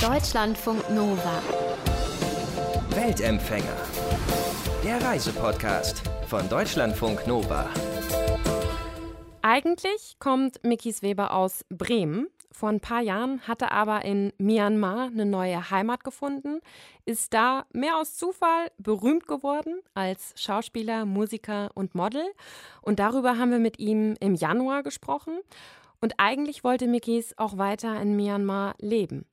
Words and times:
Deutschlandfunk 0.00 0.88
Nova. 0.88 1.42
Weltempfänger. 2.88 3.76
Der 4.82 5.02
Reisepodcast 5.02 6.02
von 6.26 6.48
Deutschlandfunk 6.48 7.26
Nova. 7.26 7.68
Eigentlich 9.42 10.16
kommt 10.18 10.64
Mickys 10.64 11.02
Weber 11.02 11.34
aus 11.34 11.66
Bremen. 11.68 12.28
Vor 12.50 12.70
ein 12.70 12.80
paar 12.80 13.02
Jahren 13.02 13.46
hat 13.46 13.60
er 13.60 13.72
aber 13.72 14.06
in 14.06 14.32
Myanmar 14.38 15.08
eine 15.08 15.26
neue 15.26 15.70
Heimat 15.70 16.02
gefunden, 16.02 16.60
ist 17.04 17.34
da 17.34 17.66
mehr 17.74 17.98
aus 17.98 18.16
Zufall 18.16 18.70
berühmt 18.78 19.26
geworden 19.26 19.82
als 19.92 20.32
Schauspieler, 20.34 21.04
Musiker 21.04 21.72
und 21.74 21.94
Model. 21.94 22.24
Und 22.80 23.00
darüber 23.00 23.36
haben 23.36 23.50
wir 23.50 23.58
mit 23.58 23.78
ihm 23.78 24.16
im 24.18 24.34
Januar 24.34 24.82
gesprochen. 24.82 25.40
Und 26.00 26.14
eigentlich 26.16 26.64
wollte 26.64 26.86
Mickys 26.86 27.34
auch 27.36 27.58
weiter 27.58 28.00
in 28.00 28.16
Myanmar 28.16 28.76
leben. 28.78 29.26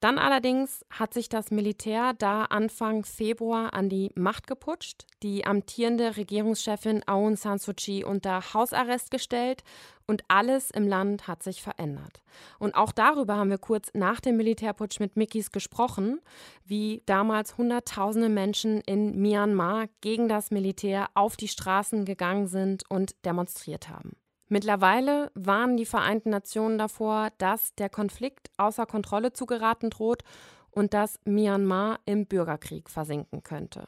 Dann 0.00 0.16
allerdings 0.16 0.84
hat 0.90 1.12
sich 1.12 1.28
das 1.28 1.50
Militär 1.50 2.12
da 2.16 2.44
Anfang 2.44 3.04
Februar 3.04 3.74
an 3.74 3.88
die 3.88 4.12
Macht 4.14 4.46
geputscht, 4.46 5.06
die 5.24 5.44
amtierende 5.44 6.16
Regierungschefin 6.16 7.02
Aung 7.08 7.34
San 7.34 7.58
Suu 7.58 7.72
Kyi 7.74 8.04
unter 8.04 8.54
Hausarrest 8.54 9.10
gestellt 9.10 9.64
und 10.06 10.22
alles 10.28 10.70
im 10.70 10.86
Land 10.86 11.26
hat 11.26 11.42
sich 11.42 11.62
verändert. 11.62 12.22
Und 12.60 12.76
auch 12.76 12.92
darüber 12.92 13.36
haben 13.36 13.50
wir 13.50 13.58
kurz 13.58 13.90
nach 13.92 14.20
dem 14.20 14.36
Militärputsch 14.36 15.00
mit 15.00 15.16
Mickys 15.16 15.50
gesprochen, 15.50 16.20
wie 16.64 17.02
damals 17.06 17.58
Hunderttausende 17.58 18.28
Menschen 18.28 18.80
in 18.82 19.20
Myanmar 19.20 19.86
gegen 20.00 20.28
das 20.28 20.52
Militär 20.52 21.08
auf 21.14 21.36
die 21.36 21.48
Straßen 21.48 22.04
gegangen 22.04 22.46
sind 22.46 22.88
und 22.88 23.16
demonstriert 23.24 23.88
haben. 23.88 24.12
Mittlerweile 24.48 25.30
warnen 25.34 25.76
die 25.76 25.84
Vereinten 25.84 26.30
Nationen 26.30 26.78
davor, 26.78 27.28
dass 27.38 27.74
der 27.74 27.90
Konflikt 27.90 28.50
außer 28.56 28.86
Kontrolle 28.86 29.32
zu 29.32 29.44
geraten 29.44 29.90
droht 29.90 30.22
und 30.70 30.94
dass 30.94 31.20
Myanmar 31.24 32.00
im 32.06 32.26
Bürgerkrieg 32.26 32.88
versinken 32.88 33.42
könnte. 33.42 33.84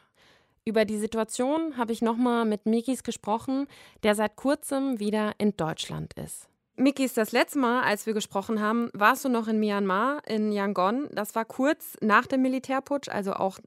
Über 0.67 0.85
die 0.85 0.99
Situation 0.99 1.79
habe 1.79 1.93
ich 1.93 2.03
nochmal 2.03 2.45
mit 2.45 2.67
Mikis 2.67 3.03
gesprochen, 3.03 3.67
der 4.03 4.15
seit 4.15 4.37
kurzem 4.37 5.01
wieder 5.01 5.33
in 5.39 5.57
Deutschland 5.57 6.13
ist. 6.15 6.50
Mikis, 6.81 7.13
das 7.13 7.33
letzte 7.33 7.59
Mal, 7.59 7.83
als 7.83 8.07
wir 8.07 8.15
gesprochen 8.15 8.61
haben, 8.61 8.89
warst 8.95 9.25
du 9.27 9.29
noch 9.29 9.49
in 9.49 9.61
Myanmar, 9.61 10.23
in 10.27 10.51
Yangon. 10.51 11.09
Das 11.13 11.35
war 11.35 11.45
kurz 11.45 11.99
nach 12.01 12.27
dem 12.27 12.41
Militärputsch, 12.41 13.11
also 13.11 13.35
auch 13.35 13.59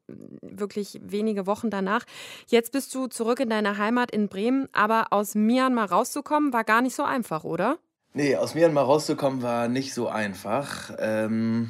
wirklich 0.41 0.99
wenige 1.03 1.45
Wochen 1.45 1.69
danach. 1.69 2.05
Jetzt 2.47 2.71
bist 2.71 2.93
du 2.95 3.05
zurück 3.05 3.39
in 3.39 3.49
deiner 3.49 3.77
Heimat 3.77 4.09
in 4.09 4.29
Bremen, 4.29 4.67
aber 4.73 5.07
aus 5.11 5.35
Myanmar 5.35 5.91
rauszukommen 5.91 6.53
war 6.53 6.63
gar 6.63 6.81
nicht 6.81 6.95
so 6.95 7.03
einfach, 7.03 7.43
oder? 7.43 7.77
Nee, 8.13 8.35
aus 8.35 8.55
Myanmar 8.55 8.85
rauszukommen 8.85 9.43
war 9.43 9.67
nicht 9.67 9.93
so 9.93 10.07
einfach. 10.07 10.91
Ähm, 10.97 11.69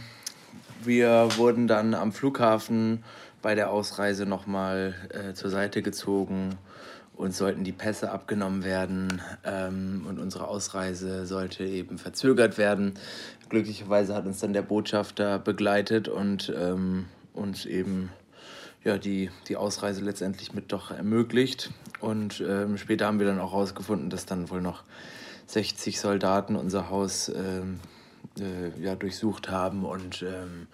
wir 0.81 1.27
wurden 1.35 1.67
dann 1.67 1.93
am 1.93 2.13
Flughafen 2.13 3.03
bei 3.41 3.53
der 3.53 3.69
Ausreise 3.69 4.25
nochmal 4.25 4.95
äh, 5.09 5.33
zur 5.33 5.49
Seite 5.49 5.81
gezogen 5.81 6.57
uns 7.15 7.37
sollten 7.37 7.63
die 7.63 7.71
Pässe 7.71 8.11
abgenommen 8.11 8.63
werden 8.63 9.21
ähm, 9.43 10.05
und 10.07 10.19
unsere 10.19 10.47
Ausreise 10.47 11.25
sollte 11.25 11.63
eben 11.63 11.97
verzögert 11.97 12.57
werden. 12.57 12.93
Glücklicherweise 13.49 14.15
hat 14.15 14.25
uns 14.25 14.39
dann 14.39 14.53
der 14.53 14.63
Botschafter 14.63 15.39
begleitet 15.39 16.07
und 16.07 16.51
ähm, 16.57 17.05
uns 17.33 17.65
eben 17.65 18.09
ja, 18.83 18.97
die, 18.97 19.29
die 19.47 19.55
Ausreise 19.55 20.03
letztendlich 20.03 20.53
mit 20.53 20.71
doch 20.71 20.91
ermöglicht. 20.91 21.71
Und 21.99 22.43
ähm, 22.45 22.77
später 22.77 23.05
haben 23.05 23.19
wir 23.19 23.27
dann 23.27 23.39
auch 23.39 23.53
herausgefunden, 23.53 24.09
dass 24.09 24.25
dann 24.25 24.49
wohl 24.49 24.61
noch 24.61 24.83
60 25.47 25.99
Soldaten 25.99 26.55
unser 26.55 26.89
Haus 26.89 27.29
ähm, 27.29 27.79
äh, 28.39 28.81
ja, 28.81 28.95
durchsucht 28.95 29.49
haben. 29.49 29.85
Und 29.85 30.23
ähm, 30.23 30.67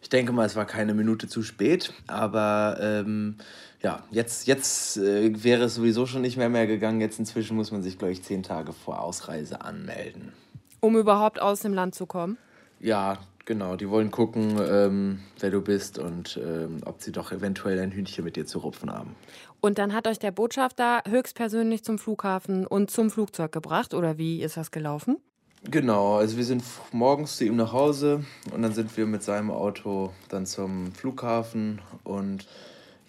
ich 0.00 0.08
denke 0.08 0.32
mal, 0.32 0.46
es 0.46 0.56
war 0.56 0.66
keine 0.66 0.94
Minute 0.94 1.28
zu 1.28 1.42
spät, 1.42 1.92
aber 2.06 2.78
ähm, 2.80 3.36
ja, 3.82 4.02
jetzt, 4.10 4.46
jetzt 4.46 4.98
äh, 4.98 5.42
wäre 5.42 5.64
es 5.64 5.74
sowieso 5.74 6.06
schon 6.06 6.22
nicht 6.22 6.36
mehr 6.36 6.48
mehr 6.48 6.66
gegangen. 6.66 7.00
Jetzt 7.00 7.18
inzwischen 7.18 7.56
muss 7.56 7.72
man 7.72 7.82
sich, 7.82 7.98
glaube 7.98 8.12
ich, 8.12 8.22
zehn 8.22 8.42
Tage 8.42 8.72
vor 8.72 9.00
Ausreise 9.00 9.62
anmelden. 9.62 10.32
Um 10.80 10.96
überhaupt 10.96 11.40
aus 11.40 11.60
dem 11.60 11.72
Land 11.72 11.94
zu 11.94 12.06
kommen? 12.06 12.36
Ja, 12.78 13.18
genau. 13.44 13.76
Die 13.76 13.88
wollen 13.88 14.10
gucken, 14.10 14.58
ähm, 14.70 15.20
wer 15.38 15.50
du 15.50 15.62
bist 15.62 15.98
und 15.98 16.38
ähm, 16.42 16.80
ob 16.84 17.02
sie 17.02 17.12
doch 17.12 17.32
eventuell 17.32 17.78
ein 17.78 17.90
Hühnchen 17.90 18.24
mit 18.24 18.36
dir 18.36 18.46
zu 18.46 18.58
rupfen 18.58 18.90
haben. 18.90 19.14
Und 19.60 19.78
dann 19.78 19.94
hat 19.94 20.06
euch 20.06 20.18
der 20.18 20.30
Botschafter 20.30 21.02
höchstpersönlich 21.08 21.84
zum 21.84 21.98
Flughafen 21.98 22.66
und 22.66 22.90
zum 22.90 23.10
Flugzeug 23.10 23.52
gebracht, 23.52 23.92
oder 23.92 24.16
wie 24.16 24.42
ist 24.42 24.56
das 24.56 24.70
gelaufen? 24.70 25.18
Genau, 25.64 26.16
also 26.16 26.38
wir 26.38 26.44
sind 26.44 26.62
morgens 26.92 27.36
zu 27.36 27.44
ihm 27.44 27.56
nach 27.56 27.74
Hause 27.74 28.24
und 28.54 28.62
dann 28.62 28.72
sind 28.72 28.96
wir 28.96 29.06
mit 29.06 29.22
seinem 29.22 29.50
Auto 29.50 30.10
dann 30.30 30.46
zum 30.46 30.92
Flughafen 30.92 31.82
und 32.02 32.46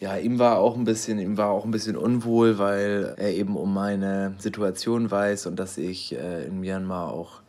ja, 0.01 0.17
ihm 0.17 0.39
war 0.39 0.57
auch 0.57 0.75
ein 0.75 0.83
bisschen, 0.83 1.19
ihm 1.19 1.37
war 1.37 1.51
auch 1.51 1.63
ein 1.63 1.69
bisschen 1.69 1.95
unwohl, 1.95 2.57
weil 2.57 3.13
er 3.17 3.33
eben 3.35 3.55
um 3.55 3.71
meine 3.71 4.33
Situation 4.39 5.11
weiß 5.11 5.45
und 5.45 5.59
dass 5.59 5.77
ich 5.77 6.15
äh, 6.17 6.45
in 6.45 6.59
Myanmar 6.59 7.13
auch 7.13 7.41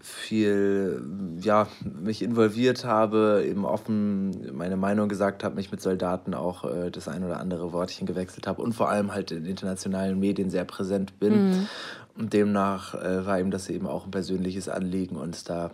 viel, 0.00 1.02
ja, 1.38 1.68
mich 1.84 2.22
involviert 2.22 2.86
habe, 2.86 3.44
eben 3.46 3.66
offen 3.66 4.56
meine 4.56 4.78
Meinung 4.78 5.10
gesagt 5.10 5.44
habe, 5.44 5.56
mich 5.56 5.70
mit 5.70 5.82
Soldaten 5.82 6.32
auch 6.32 6.64
äh, 6.64 6.90
das 6.90 7.08
ein 7.08 7.24
oder 7.24 7.38
andere 7.38 7.74
Wortchen 7.74 8.06
gewechselt 8.06 8.46
habe 8.46 8.62
und 8.62 8.72
vor 8.72 8.88
allem 8.88 9.12
halt 9.12 9.30
in 9.30 9.44
internationalen 9.44 10.18
Medien 10.18 10.48
sehr 10.48 10.64
präsent 10.64 11.20
bin. 11.20 11.50
Mhm. 11.50 11.68
Und 12.16 12.32
demnach 12.32 12.94
äh, 12.94 13.26
war 13.26 13.38
ihm 13.38 13.50
das 13.50 13.68
eben 13.68 13.86
auch 13.86 14.06
ein 14.06 14.10
persönliches 14.10 14.70
Anliegen, 14.70 15.16
uns 15.16 15.44
da 15.44 15.72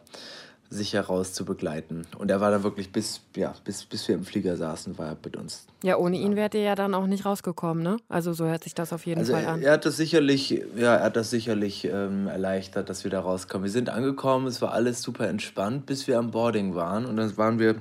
sicher 0.71 1.03
raus 1.03 1.33
zu 1.33 1.45
begleiten. 1.45 2.07
Und 2.19 2.31
er 2.31 2.41
war 2.41 2.51
dann 2.51 2.63
wirklich 2.63 2.93
bis, 2.93 3.23
ja, 3.37 3.55
bis, 3.65 3.85
bis 3.85 4.07
wir 4.09 4.15
im 4.15 4.25
Flieger 4.25 4.57
saßen, 4.57 4.99
war 4.99 5.09
er 5.09 5.17
mit 5.25 5.37
uns. 5.37 5.67
Ja, 5.83 5.97
ohne 5.97 6.17
ihn 6.19 6.37
wärt 6.37 6.55
ihr 6.55 6.63
ja 6.63 6.75
dann 6.75 6.95
auch 6.95 7.07
nicht 7.07 7.25
rausgekommen, 7.25 7.83
ne? 7.83 7.97
Also 8.09 8.33
so 8.33 8.45
hört 8.45 8.65
sich 8.65 8.75
das 8.75 8.93
auf 8.93 9.07
jeden 9.07 9.21
also 9.21 9.33
Fall 9.33 9.47
an. 9.47 9.63
Er, 9.63 9.69
er 9.69 9.73
hat 9.75 9.87
das 9.87 9.97
sicherlich, 9.97 10.51
ja, 10.77 10.97
er 10.97 11.05
hat 11.05 11.17
das 11.17 11.31
sicherlich 11.31 11.85
ähm, 11.85 12.27
erleichtert, 12.27 12.91
dass 12.91 13.05
wir 13.05 13.11
da 13.11 13.21
rauskommen. 13.21 13.65
Wir 13.65 13.71
sind 13.71 13.89
angekommen, 13.89 14.47
es 14.47 14.61
war 14.61 14.73
alles 14.73 15.03
super 15.03 15.29
entspannt, 15.29 15.87
bis 15.87 16.07
wir 16.07 16.19
am 16.19 16.31
Boarding 16.31 16.75
waren. 16.75 17.07
Und 17.07 17.17
dann 17.17 17.37
waren 17.37 17.59
wir 17.59 17.77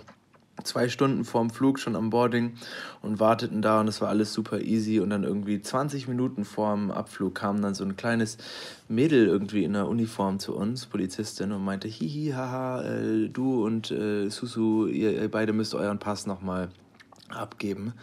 zwei 0.64 0.90
Stunden 0.90 1.26
vorm 1.26 1.50
Flug 1.50 1.80
schon 1.80 1.96
am 1.96 2.10
Boarding 2.10 2.54
und 3.02 3.20
warteten 3.20 3.62
da 3.62 3.80
und 3.80 3.88
es 3.88 4.02
war 4.02 4.10
alles 4.10 4.34
super 4.34 4.62
easy 4.62 5.00
und 5.00 5.10
dann 5.10 5.24
irgendwie 5.24 5.62
20 5.62 6.08
Minuten 6.08 6.46
vorm 6.46 6.92
Abflug 6.92 7.36
kam 7.36 7.62
dann 7.62 7.76
so 7.76 7.84
ein 7.84 7.96
kleines 7.96 8.38
Mädel 8.88 9.28
irgendwie 9.28 9.64
in 9.64 9.74
der 9.74 9.88
Uniform 9.88 10.40
zu 10.40 10.56
uns, 10.56 10.86
Polizistin 10.86 11.52
und 11.52 11.64
meinte, 11.64 11.88
hihi, 11.88 12.32
haha, 12.32 12.84
äh, 12.84 13.30
du 13.30 13.66
und 13.66 13.92
äh, 13.92 14.30
Susu, 14.30 14.88
ihr, 14.88 15.12
ihr, 15.14 15.30
beide 15.30 15.54
müsst 15.54 15.76
euren 15.76 16.00
Pass 16.00 16.26
nochmal 16.26 16.70
abgeben. 17.30 17.94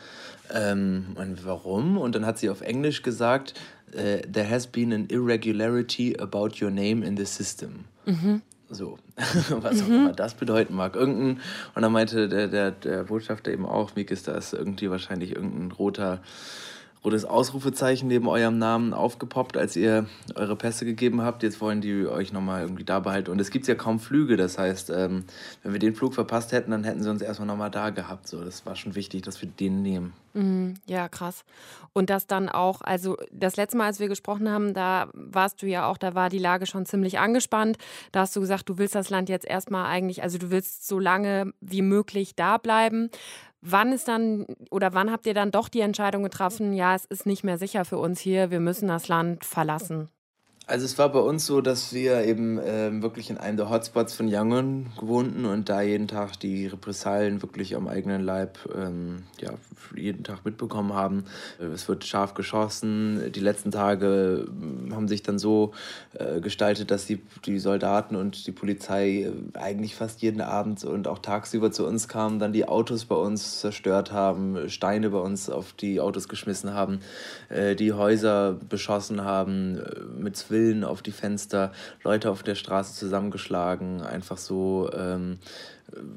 Ähm, 0.53 1.17
und 1.17 1.45
warum? 1.45 1.97
Und 1.97 2.15
dann 2.15 2.27
hat 2.27 2.39
sie 2.39 2.51
auf 2.51 2.61
Englisch 2.61 3.03
gesagt, 3.03 3.55
äh, 3.93 4.21
there 4.23 4.49
has 4.49 4.67
been 4.67 4.93
an 4.93 5.07
irregularity 5.09 6.17
about 6.19 6.63
your 6.63 6.71
name 6.71 7.05
in 7.05 7.17
the 7.17 7.25
system. 7.25 7.85
Mhm. 8.07 8.43
So, 8.71 8.99
was 9.17 9.83
auch 9.83 9.89
mhm. 9.89 9.95
immer 9.95 10.13
das 10.13 10.35
bedeuten 10.35 10.75
mag. 10.75 10.97
Irgendein, 10.97 11.41
und 11.75 11.83
dann 11.83 11.93
meinte 11.93 12.29
der, 12.29 12.49
der, 12.49 12.71
der 12.71 13.05
Botschafter 13.05 13.53
eben 13.53 13.67
auch, 13.67 13.95
Mikis, 13.95 14.23
da 14.23 14.33
ist 14.33 14.55
irgendwie 14.55 14.91
wahrscheinlich 14.91 15.35
irgendein 15.35 15.71
roter 15.71 16.23
rotes 17.05 17.25
Ausrufezeichen 17.25 18.09
neben 18.09 18.27
eurem 18.29 18.59
Namen 18.59 18.95
aufgepoppt, 18.95 19.57
als 19.57 19.77
ihr 19.77 20.07
eure 20.35 20.57
Pässe 20.57 20.87
gegeben 20.87 21.21
habt. 21.21 21.43
Jetzt 21.43 21.61
wollen 21.61 21.83
die 21.83 22.07
euch 22.07 22.33
nochmal 22.33 22.63
irgendwie 22.63 22.85
da 22.85 23.01
behalten. 23.01 23.31
Und 23.31 23.41
es 23.41 23.51
gibt 23.51 23.67
ja 23.67 23.75
kaum 23.75 24.01
Flüge. 24.01 24.37
Das 24.37 24.57
heißt, 24.57 24.91
ähm, 24.91 25.25
wenn 25.63 25.73
wir 25.73 25.79
den 25.79 25.95
Flug 25.95 26.15
verpasst 26.15 26.53
hätten, 26.53 26.71
dann 26.71 26.85
hätten 26.85 27.03
sie 27.03 27.11
uns 27.11 27.21
erstmal 27.21 27.47
nochmal 27.47 27.71
da 27.71 27.91
gehabt. 27.91 28.27
So, 28.27 28.43
das 28.43 28.65
war 28.65 28.75
schon 28.75 28.95
wichtig, 28.95 29.23
dass 29.23 29.43
wir 29.43 29.49
den 29.49 29.83
nehmen. 29.83 30.15
Mhm, 30.33 30.75
ja, 30.87 31.09
krass. 31.09 31.45
Und 31.93 32.09
das 32.11 32.27
dann 32.27 32.49
auch, 32.49 32.81
also 32.81 33.17
das 33.31 33.57
letzte 33.57 33.77
Mal, 33.77 33.87
als 33.87 34.01
wir 34.01 34.09
gesprochen 34.09 34.51
haben, 34.51 34.73
da 34.73 35.09
warst 35.13 35.63
du 35.63 35.67
ja 35.67 35.87
auch, 35.87 35.99
da 35.99 36.15
war 36.15 36.31
die 36.31 36.39
Lage 36.39 36.67
schon 36.67 36.87
ziemlich 36.87 37.19
angespannt. 37.19 37.77
Da 38.13 38.21
hast 38.21 38.35
du 38.35 38.41
gesagt, 38.41 38.69
du 38.69 38.79
willst 38.79 38.95
das 38.95 39.11
Land 39.11 39.29
jetzt 39.29 39.47
erstmal 39.47 39.87
eigentlich, 39.87 40.23
also 40.23 40.39
du 40.39 40.51
willst 40.51 40.89
so 40.89 40.99
lange 40.99 41.53
wie 41.61 41.83
möglich 41.83 42.35
da 42.35 42.57
bleiben. 42.57 43.11
Wann 43.67 43.93
ist 43.93 44.09
dann 44.09 44.45
oder 44.71 44.93
wann 44.93 45.11
habt 45.11 45.27
ihr 45.27 45.33
dann 45.33 45.51
doch 45.51 45.71
die 45.71 45.81
Entscheidung 45.81 46.23
getroffen, 46.23 46.75
ja, 46.75 46.95
es 46.95 47.07
ist 47.07 47.25
nicht 47.25 47.45
mehr 47.45 47.57
sicher 47.57 47.87
für 47.87 47.97
uns 47.97 48.21
hier, 48.21 48.51
wir 48.51 48.61
müssen 48.61 48.89
das 48.89 49.09
Land 49.09 49.47
verlassen? 49.47 50.11
Also 50.67 50.87
es 50.87 50.97
war 50.97 51.11
bei 51.11 51.19
uns 51.19 51.45
so, 51.45 51.61
dass 51.61 51.93
wir 51.93 52.25
eben 52.25 52.59
äh, 52.59 53.03
wirklich 53.03 53.29
in 53.29 53.37
einem 53.37 53.59
der 53.59 53.69
Hotspots 53.69 54.15
von 54.15 54.29
Yangon 54.29 54.87
gewohnten 54.99 55.45
und 55.45 55.69
da 55.69 55.83
jeden 55.83 56.09
Tag 56.09 56.41
die 56.41 56.67
Repressalien 56.69 57.43
wirklich 57.43 57.77
am 57.77 57.87
eigenen 57.87 58.23
Leib 58.23 58.59
ähm, 58.75 59.25
ja, 59.43 59.51
jeden 59.95 60.25
Tag 60.25 60.47
mitbekommen 60.47 60.95
haben. 60.95 61.25
Es 61.59 61.87
wird 61.87 62.07
scharf 62.07 62.33
geschossen. 62.33 63.31
Die 63.33 63.41
letzten 63.41 63.73
Tage 63.73 64.47
ähm, 64.49 64.95
haben 64.95 65.07
sich 65.07 65.23
dann 65.23 65.39
so 65.39 65.73
äh, 66.15 66.41
gestaltet, 66.41 66.91
dass 66.91 67.05
die, 67.05 67.21
die 67.45 67.59
Soldaten 67.59 68.17
und 68.17 68.47
die 68.47 68.53
Polizei 68.53 69.25
äh, 69.25 69.33
eigentlich 69.59 69.95
fast 69.95 70.23
jeden 70.23 70.41
Abend 70.41 70.83
und 70.85 71.09
auch 71.09 71.19
tagsüber 71.19 71.73
zu 71.73 71.87
uns 71.87 72.09
kamen, 72.09 72.39
dann 72.39 72.55
die 72.55 72.67
Autos 72.67 73.05
bei 73.05 73.17
uns 73.17 73.61
zerstört 73.61 74.13
haben, 74.13 74.71
Steine 74.71 75.11
bei 75.11 75.19
uns 75.19 75.51
auf 75.51 75.75
die 75.75 76.01
Autos 76.01 76.27
geschmissen 76.27 76.73
haben, 76.73 77.01
äh, 77.51 77.77
die 77.77 77.93
Häuser 77.93 78.55
beschossen 78.67 79.25
haben 79.25 79.77
äh, 79.77 80.01
mit 80.19 80.39
Quillen 80.55 80.85
auf 80.85 81.03
die 81.03 81.11
Fenster, 81.11 81.73
Leute 82.05 82.31
auf 82.31 82.45
der 82.45 82.55
Straße 82.55 82.95
zusammengeschlagen, 82.95 84.03
einfach 84.03 84.39
so 84.39 84.89
ähm, 84.97 85.39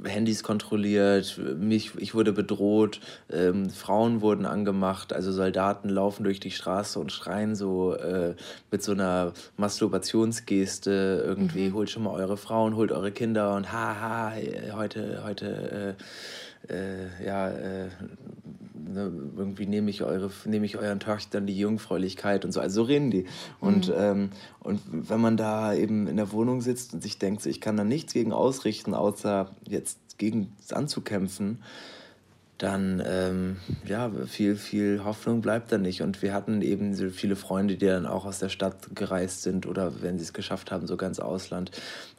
Handys 0.04 0.44
kontrolliert, 0.44 1.40
mich, 1.58 1.96
ich 1.98 2.14
wurde 2.14 2.34
bedroht, 2.34 3.00
ähm, 3.32 3.72
Frauen 3.72 4.22
wurden 4.22 4.46
angemacht, 4.46 5.12
also 5.12 5.32
Soldaten 5.32 5.90
laufen 5.90 6.24
durch 6.24 6.40
die 6.40 6.52
Straße 6.52 7.00
und 7.00 7.12
schreien 7.12 7.56
so 7.56 7.96
äh, 7.96 8.36
mit 8.70 8.84
so 8.84 8.92
einer 8.92 9.34
Masturbationsgeste 9.58 11.24
irgendwie, 11.26 11.70
mhm. 11.70 11.74
holt 11.74 11.90
schon 11.90 12.04
mal 12.04 12.12
eure 12.12 12.38
Frauen, 12.38 12.76
holt 12.76 12.92
eure 12.92 13.12
Kinder 13.12 13.56
und 13.56 13.72
haha, 13.74 14.34
heute, 14.74 15.24
heute, 15.26 15.96
äh, 16.70 16.74
äh, 16.74 17.26
ja, 17.26 17.50
äh, 17.50 17.88
ne, 18.88 19.12
irgendwie 19.36 19.66
nehme 19.66 19.90
ich 19.90 20.04
eure, 20.04 20.32
nehme 20.46 20.66
ich 20.66 20.78
euren 20.78 21.00
Töchtern 21.00 21.46
die 21.46 21.58
Jungfräulichkeit 21.58 22.46
und 22.46 22.52
so. 22.52 22.60
Also 22.60 22.82
so 22.82 22.84
reden 22.84 23.12
die. 23.12 23.26
Und, 23.60 23.90
mhm. 23.90 23.96
ähm, 23.98 24.30
und 24.60 24.82
wenn 24.92 25.22
man 25.22 25.38
da 25.38 25.74
eben 25.74 26.08
in 26.08 26.18
der 26.18 26.32
Wohnung 26.32 26.62
sitzt 26.62 26.94
und 26.94 27.02
sich 27.02 27.20
denkt, 27.20 27.46
ich 27.46 27.62
kann 27.62 27.78
da 27.78 27.84
nichts 27.84 28.14
gegen 28.14 28.34
ausrichten, 28.34 28.94
außer 28.94 29.52
jetzt 29.68 30.18
gegen 30.18 30.54
anzukämpfen, 30.72 31.60
dann 32.58 33.04
ähm, 33.06 33.58
ja, 33.86 34.10
viel, 34.26 34.56
viel 34.56 35.04
Hoffnung 35.04 35.42
bleibt 35.42 35.72
da 35.72 35.78
nicht. 35.78 36.02
Und 36.02 36.22
wir 36.22 36.34
hatten 36.34 36.62
eben 36.62 36.96
so 36.96 37.10
viele 37.10 37.36
Freunde, 37.36 37.76
die 37.76 37.86
dann 37.86 38.08
auch 38.08 38.26
aus 38.26 38.40
der 38.40 38.50
Stadt 38.50 38.96
gereist 38.96 39.44
sind 39.44 39.68
oder 39.68 40.02
wenn 40.02 40.18
sie 40.18 40.24
es 40.24 40.34
geschafft 40.34 40.72
haben, 40.72 40.88
sogar 40.88 41.08
ins 41.08 41.20
Ausland. 41.20 41.72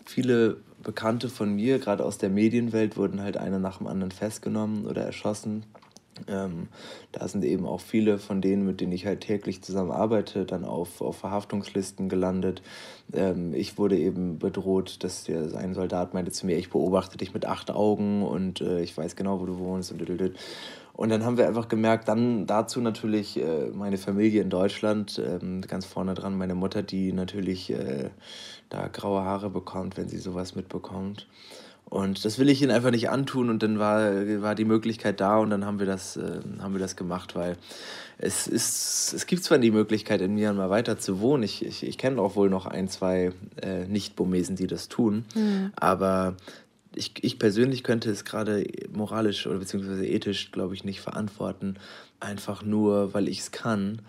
Viele 0.04 0.58
Bekannte 0.82 1.28
von 1.28 1.54
mir, 1.54 1.78
gerade 1.78 2.04
aus 2.04 2.18
der 2.18 2.30
Medienwelt, 2.30 2.96
wurden 2.96 3.20
halt 3.20 3.36
einer 3.36 3.58
nach 3.58 3.78
dem 3.78 3.88
anderen 3.88 4.12
festgenommen 4.12 4.86
oder 4.86 5.02
erschossen. 5.02 5.64
Ähm, 6.26 6.68
da 7.12 7.28
sind 7.28 7.44
eben 7.44 7.66
auch 7.66 7.80
viele 7.80 8.18
von 8.18 8.40
denen, 8.40 8.66
mit 8.66 8.80
denen 8.80 8.92
ich 8.92 9.06
halt 9.06 9.20
täglich 9.20 9.62
zusammenarbeite, 9.62 10.44
dann 10.44 10.64
auf, 10.64 11.00
auf 11.00 11.18
Verhaftungslisten 11.18 12.08
gelandet. 12.08 12.62
Ähm, 13.12 13.54
ich 13.54 13.78
wurde 13.78 13.96
eben 13.96 14.38
bedroht, 14.38 15.04
dass 15.04 15.24
der, 15.24 15.54
ein 15.56 15.74
Soldat 15.74 16.14
meinte 16.14 16.32
zu 16.32 16.46
mir, 16.46 16.56
ich 16.56 16.70
beobachte 16.70 17.18
dich 17.18 17.34
mit 17.34 17.46
acht 17.46 17.70
Augen 17.70 18.22
und 18.22 18.60
äh, 18.60 18.80
ich 18.80 18.96
weiß 18.96 19.16
genau, 19.16 19.40
wo 19.40 19.46
du 19.46 19.58
wohnst 19.58 19.92
und 19.92 20.02
und 20.98 21.10
dann 21.10 21.24
haben 21.24 21.36
wir 21.36 21.46
einfach 21.46 21.68
gemerkt, 21.68 22.08
dann 22.08 22.48
dazu 22.48 22.80
natürlich 22.80 23.36
äh, 23.36 23.70
meine 23.72 23.98
Familie 23.98 24.42
in 24.42 24.50
Deutschland, 24.50 25.22
ähm, 25.24 25.60
ganz 25.60 25.86
vorne 25.86 26.14
dran 26.14 26.36
meine 26.36 26.56
Mutter, 26.56 26.82
die 26.82 27.12
natürlich 27.12 27.70
äh, 27.70 28.10
da 28.68 28.88
graue 28.88 29.22
Haare 29.22 29.48
bekommt, 29.48 29.96
wenn 29.96 30.08
sie 30.08 30.18
sowas 30.18 30.56
mitbekommt. 30.56 31.28
Und 31.90 32.24
das 32.24 32.38
will 32.38 32.50
ich 32.50 32.60
ihnen 32.60 32.70
einfach 32.70 32.90
nicht 32.90 33.08
antun. 33.08 33.48
Und 33.48 33.62
dann 33.62 33.78
war, 33.78 34.12
war 34.42 34.54
die 34.54 34.64
Möglichkeit 34.64 35.20
da 35.20 35.38
und 35.38 35.50
dann 35.50 35.64
haben 35.64 35.78
wir 35.78 35.86
das, 35.86 36.16
äh, 36.16 36.40
haben 36.60 36.74
wir 36.74 36.80
das 36.80 36.96
gemacht, 36.96 37.34
weil 37.34 37.56
es 38.18 38.46
ist, 38.46 39.14
es 39.14 39.26
gibt 39.26 39.44
zwar 39.44 39.58
die 39.58 39.70
Möglichkeit, 39.70 40.20
in 40.20 40.34
Myanmar 40.34 40.70
weiter 40.70 40.98
zu 40.98 41.20
wohnen. 41.20 41.44
Ich, 41.44 41.64
ich, 41.64 41.86
ich 41.86 41.98
kenne 41.98 42.20
auch 42.20 42.36
wohl 42.36 42.50
noch 42.50 42.66
ein, 42.66 42.88
zwei 42.88 43.32
äh, 43.62 43.86
Nicht-Burmesen, 43.86 44.56
die 44.56 44.66
das 44.66 44.88
tun. 44.88 45.24
Mhm. 45.34 45.72
Aber 45.76 46.36
ich, 46.94 47.12
ich 47.22 47.38
persönlich 47.38 47.84
könnte 47.84 48.10
es 48.10 48.24
gerade 48.24 48.66
moralisch 48.92 49.46
oder 49.46 49.58
beziehungsweise 49.58 50.06
ethisch, 50.06 50.50
glaube 50.50 50.74
ich, 50.74 50.84
nicht 50.84 51.00
verantworten. 51.00 51.76
Einfach 52.20 52.62
nur, 52.62 53.14
weil 53.14 53.28
ich 53.28 53.38
es 53.38 53.50
kann 53.52 54.02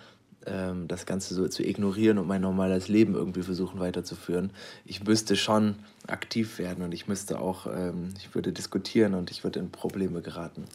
ähm, 0.48 0.88
das 0.88 1.06
Ganze 1.06 1.36
so 1.36 1.48
zu 1.48 1.64
ignorieren 1.64 2.18
und 2.18 2.28
mein 2.28 2.42
normales 2.42 2.88
Leben 2.88 3.14
irgendwie 3.14 3.44
versuchen 3.44 3.80
weiterzuführen. 3.80 4.50
Ich 4.86 5.04
müsste 5.04 5.36
schon 5.36 5.76
aktiv 6.08 6.60
werden 6.60 6.84
und 6.84 6.94
ich 6.94 7.08
müsste 7.08 7.40
auch, 7.40 7.68
ähm, 7.68 8.14
ich 8.18 8.34
würde 8.34 8.52
diskutieren 8.52 9.14
und 9.14 9.32
ich 9.32 9.44
würde 9.44 9.60
in 9.60 9.72
Probleme 9.72 10.22
geraten. 10.22 10.66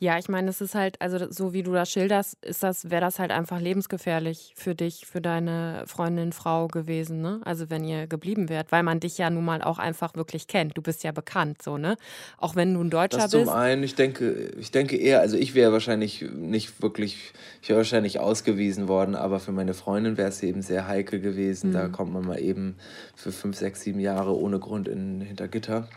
Ja, 0.00 0.18
ich 0.18 0.28
meine, 0.28 0.50
es 0.50 0.60
ist 0.60 0.74
halt, 0.74 1.00
also 1.00 1.30
so 1.30 1.52
wie 1.52 1.62
du 1.62 1.72
das 1.72 1.90
schilderst, 1.90 2.36
ist 2.44 2.62
das, 2.62 2.90
wäre 2.90 3.00
das 3.00 3.18
halt 3.18 3.30
einfach 3.30 3.60
lebensgefährlich 3.60 4.52
für 4.56 4.74
dich, 4.74 5.06
für 5.06 5.20
deine 5.20 5.84
Freundin, 5.86 6.32
Frau 6.32 6.66
gewesen, 6.66 7.22
ne? 7.22 7.40
Also 7.44 7.70
wenn 7.70 7.84
ihr 7.84 8.06
geblieben 8.06 8.48
wärt, 8.48 8.72
weil 8.72 8.82
man 8.82 9.00
dich 9.00 9.16
ja 9.16 9.30
nun 9.30 9.44
mal 9.44 9.62
auch 9.62 9.78
einfach 9.78 10.14
wirklich 10.14 10.46
kennt. 10.48 10.76
Du 10.76 10.82
bist 10.82 11.04
ja 11.04 11.12
bekannt, 11.12 11.62
so, 11.62 11.78
ne? 11.78 11.96
Auch 12.38 12.56
wenn 12.56 12.74
du 12.74 12.80
ein 12.80 12.90
Deutscher 12.90 13.18
das 13.18 13.30
bist. 13.30 13.46
Zum 13.46 13.54
einen, 13.54 13.82
ich 13.82 13.94
denke, 13.94 14.52
ich 14.58 14.72
denke 14.72 14.96
eher, 14.96 15.20
also 15.20 15.36
ich 15.36 15.54
wäre 15.54 15.72
wahrscheinlich 15.72 16.22
nicht 16.34 16.82
wirklich, 16.82 17.32
ich 17.62 17.68
wäre 17.68 17.78
wahrscheinlich 17.78 18.18
ausgewiesen 18.18 18.88
worden, 18.88 19.14
aber 19.14 19.38
für 19.40 19.52
meine 19.52 19.74
Freundin 19.74 20.18
wäre 20.18 20.28
es 20.28 20.42
eben 20.42 20.60
sehr 20.60 20.88
heikel 20.88 21.20
gewesen. 21.20 21.70
Mhm. 21.70 21.74
Da 21.74 21.88
kommt 21.88 22.12
man 22.12 22.26
mal 22.26 22.40
eben 22.40 22.76
für 23.14 23.32
fünf, 23.32 23.56
sechs, 23.56 23.82
sieben 23.82 24.00
Jahre 24.00 24.36
ohne 24.36 24.58
Grund 24.64 24.88
in, 24.88 25.20
hinter 25.20 25.46
Gitter. 25.46 25.88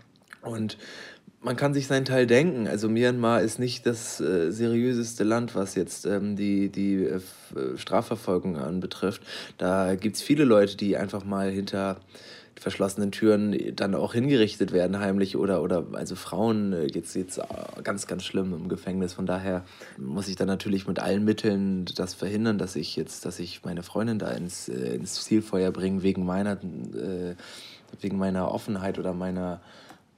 Und 0.41 0.77
man 1.41 1.55
kann 1.55 1.73
sich 1.73 1.87
seinen 1.87 2.05
Teil 2.05 2.27
denken. 2.27 2.67
Also 2.67 2.89
Myanmar 2.89 3.41
ist 3.41 3.59
nicht 3.59 3.85
das 3.85 4.19
äh, 4.19 4.51
seriöseste 4.51 5.23
Land, 5.23 5.55
was 5.55 5.75
jetzt 5.75 6.05
ähm, 6.05 6.35
die, 6.35 6.69
die 6.69 7.05
äh, 7.05 7.19
Strafverfolgung 7.75 8.57
anbetrifft. 8.57 9.21
Da 9.57 9.95
gibt 9.95 10.17
es 10.17 10.21
viele 10.21 10.43
Leute, 10.43 10.75
die 10.77 10.97
einfach 10.97 11.23
mal 11.23 11.49
hinter 11.49 11.97
verschlossenen 12.59 13.11
Türen 13.11 13.55
dann 13.75 13.93
auch 13.93 14.13
hingerichtet 14.13 14.71
werden 14.71 14.99
heimlich 14.99 15.37
oder 15.37 15.61
oder 15.61 15.85
also 15.93 16.15
Frauen 16.15 16.73
äh, 16.73 16.85
jetzt 16.87 17.15
jetzt 17.15 17.39
ganz 17.83 18.07
ganz 18.07 18.23
schlimm 18.23 18.51
im 18.51 18.67
Gefängnis 18.67 19.13
von 19.13 19.27
daher 19.27 19.63
muss 19.97 20.27
ich 20.27 20.37
dann 20.37 20.47
natürlich 20.47 20.87
mit 20.87 20.99
allen 20.99 21.23
Mitteln 21.23 21.85
das 21.95 22.15
verhindern 22.15 22.57
dass 22.57 22.75
ich 22.75 22.95
jetzt 22.95 23.25
dass 23.25 23.37
ich 23.37 23.63
meine 23.63 23.83
Freundin 23.83 24.17
da 24.17 24.31
ins, 24.31 24.69
äh, 24.69 24.95
ins 24.95 25.23
Zielfeuer 25.23 25.71
bringe 25.71 26.01
wegen 26.01 26.25
meiner 26.25 26.53
äh, 26.53 27.35
wegen 28.01 28.17
meiner 28.17 28.51
Offenheit 28.51 28.99
oder 28.99 29.13
meiner 29.13 29.61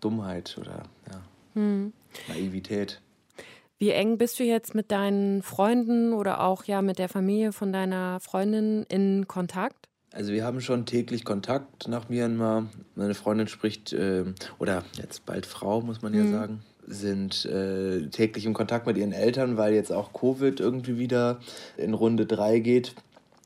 Dummheit 0.02 0.58
oder 0.60 0.84
ja, 1.12 1.22
hm. 1.54 1.94
Naivität. 2.28 3.02
Wie 3.78 3.92
eng 3.92 4.18
bist 4.18 4.40
du 4.40 4.44
jetzt 4.44 4.76
mit 4.76 4.92
deinen 4.92 5.42
Freunden 5.42 6.14
oder 6.14 6.42
auch 6.42 6.66
ja 6.66 6.82
mit 6.82 7.00
der 7.00 7.08
Familie 7.08 7.54
von 7.54 7.72
deiner 7.72 8.20
Freundin 8.20 8.86
in 8.90 9.28
Kontakt? 9.28 9.88
Also 10.12 10.34
wir 10.34 10.44
haben 10.44 10.60
schon 10.60 10.86
täglich 10.86 11.24
Kontakt 11.24 11.88
nach 11.88 12.10
Myanmar. 12.10 12.66
Meine 12.96 13.14
Freundin 13.14 13.48
spricht, 13.48 13.94
äh, 13.94 14.26
oder 14.58 14.84
jetzt 14.98 15.26
bald 15.26 15.46
Frau, 15.46 15.82
muss 15.82 16.02
man 16.02 16.14
ja 16.14 16.24
mhm. 16.24 16.32
sagen, 16.32 16.60
sind 16.88 17.46
äh, 17.46 18.08
täglich 18.08 18.46
im 18.46 18.54
Kontakt 18.54 18.88
mit 18.88 18.98
ihren 18.98 19.14
Eltern, 19.14 19.56
weil 19.56 19.74
jetzt 19.74 19.92
auch 19.92 20.12
Covid 20.12 20.60
irgendwie 20.60 20.98
wieder 20.98 21.40
in 21.78 21.94
Runde 21.94 22.26
3 22.26 22.60
geht. 22.60 22.96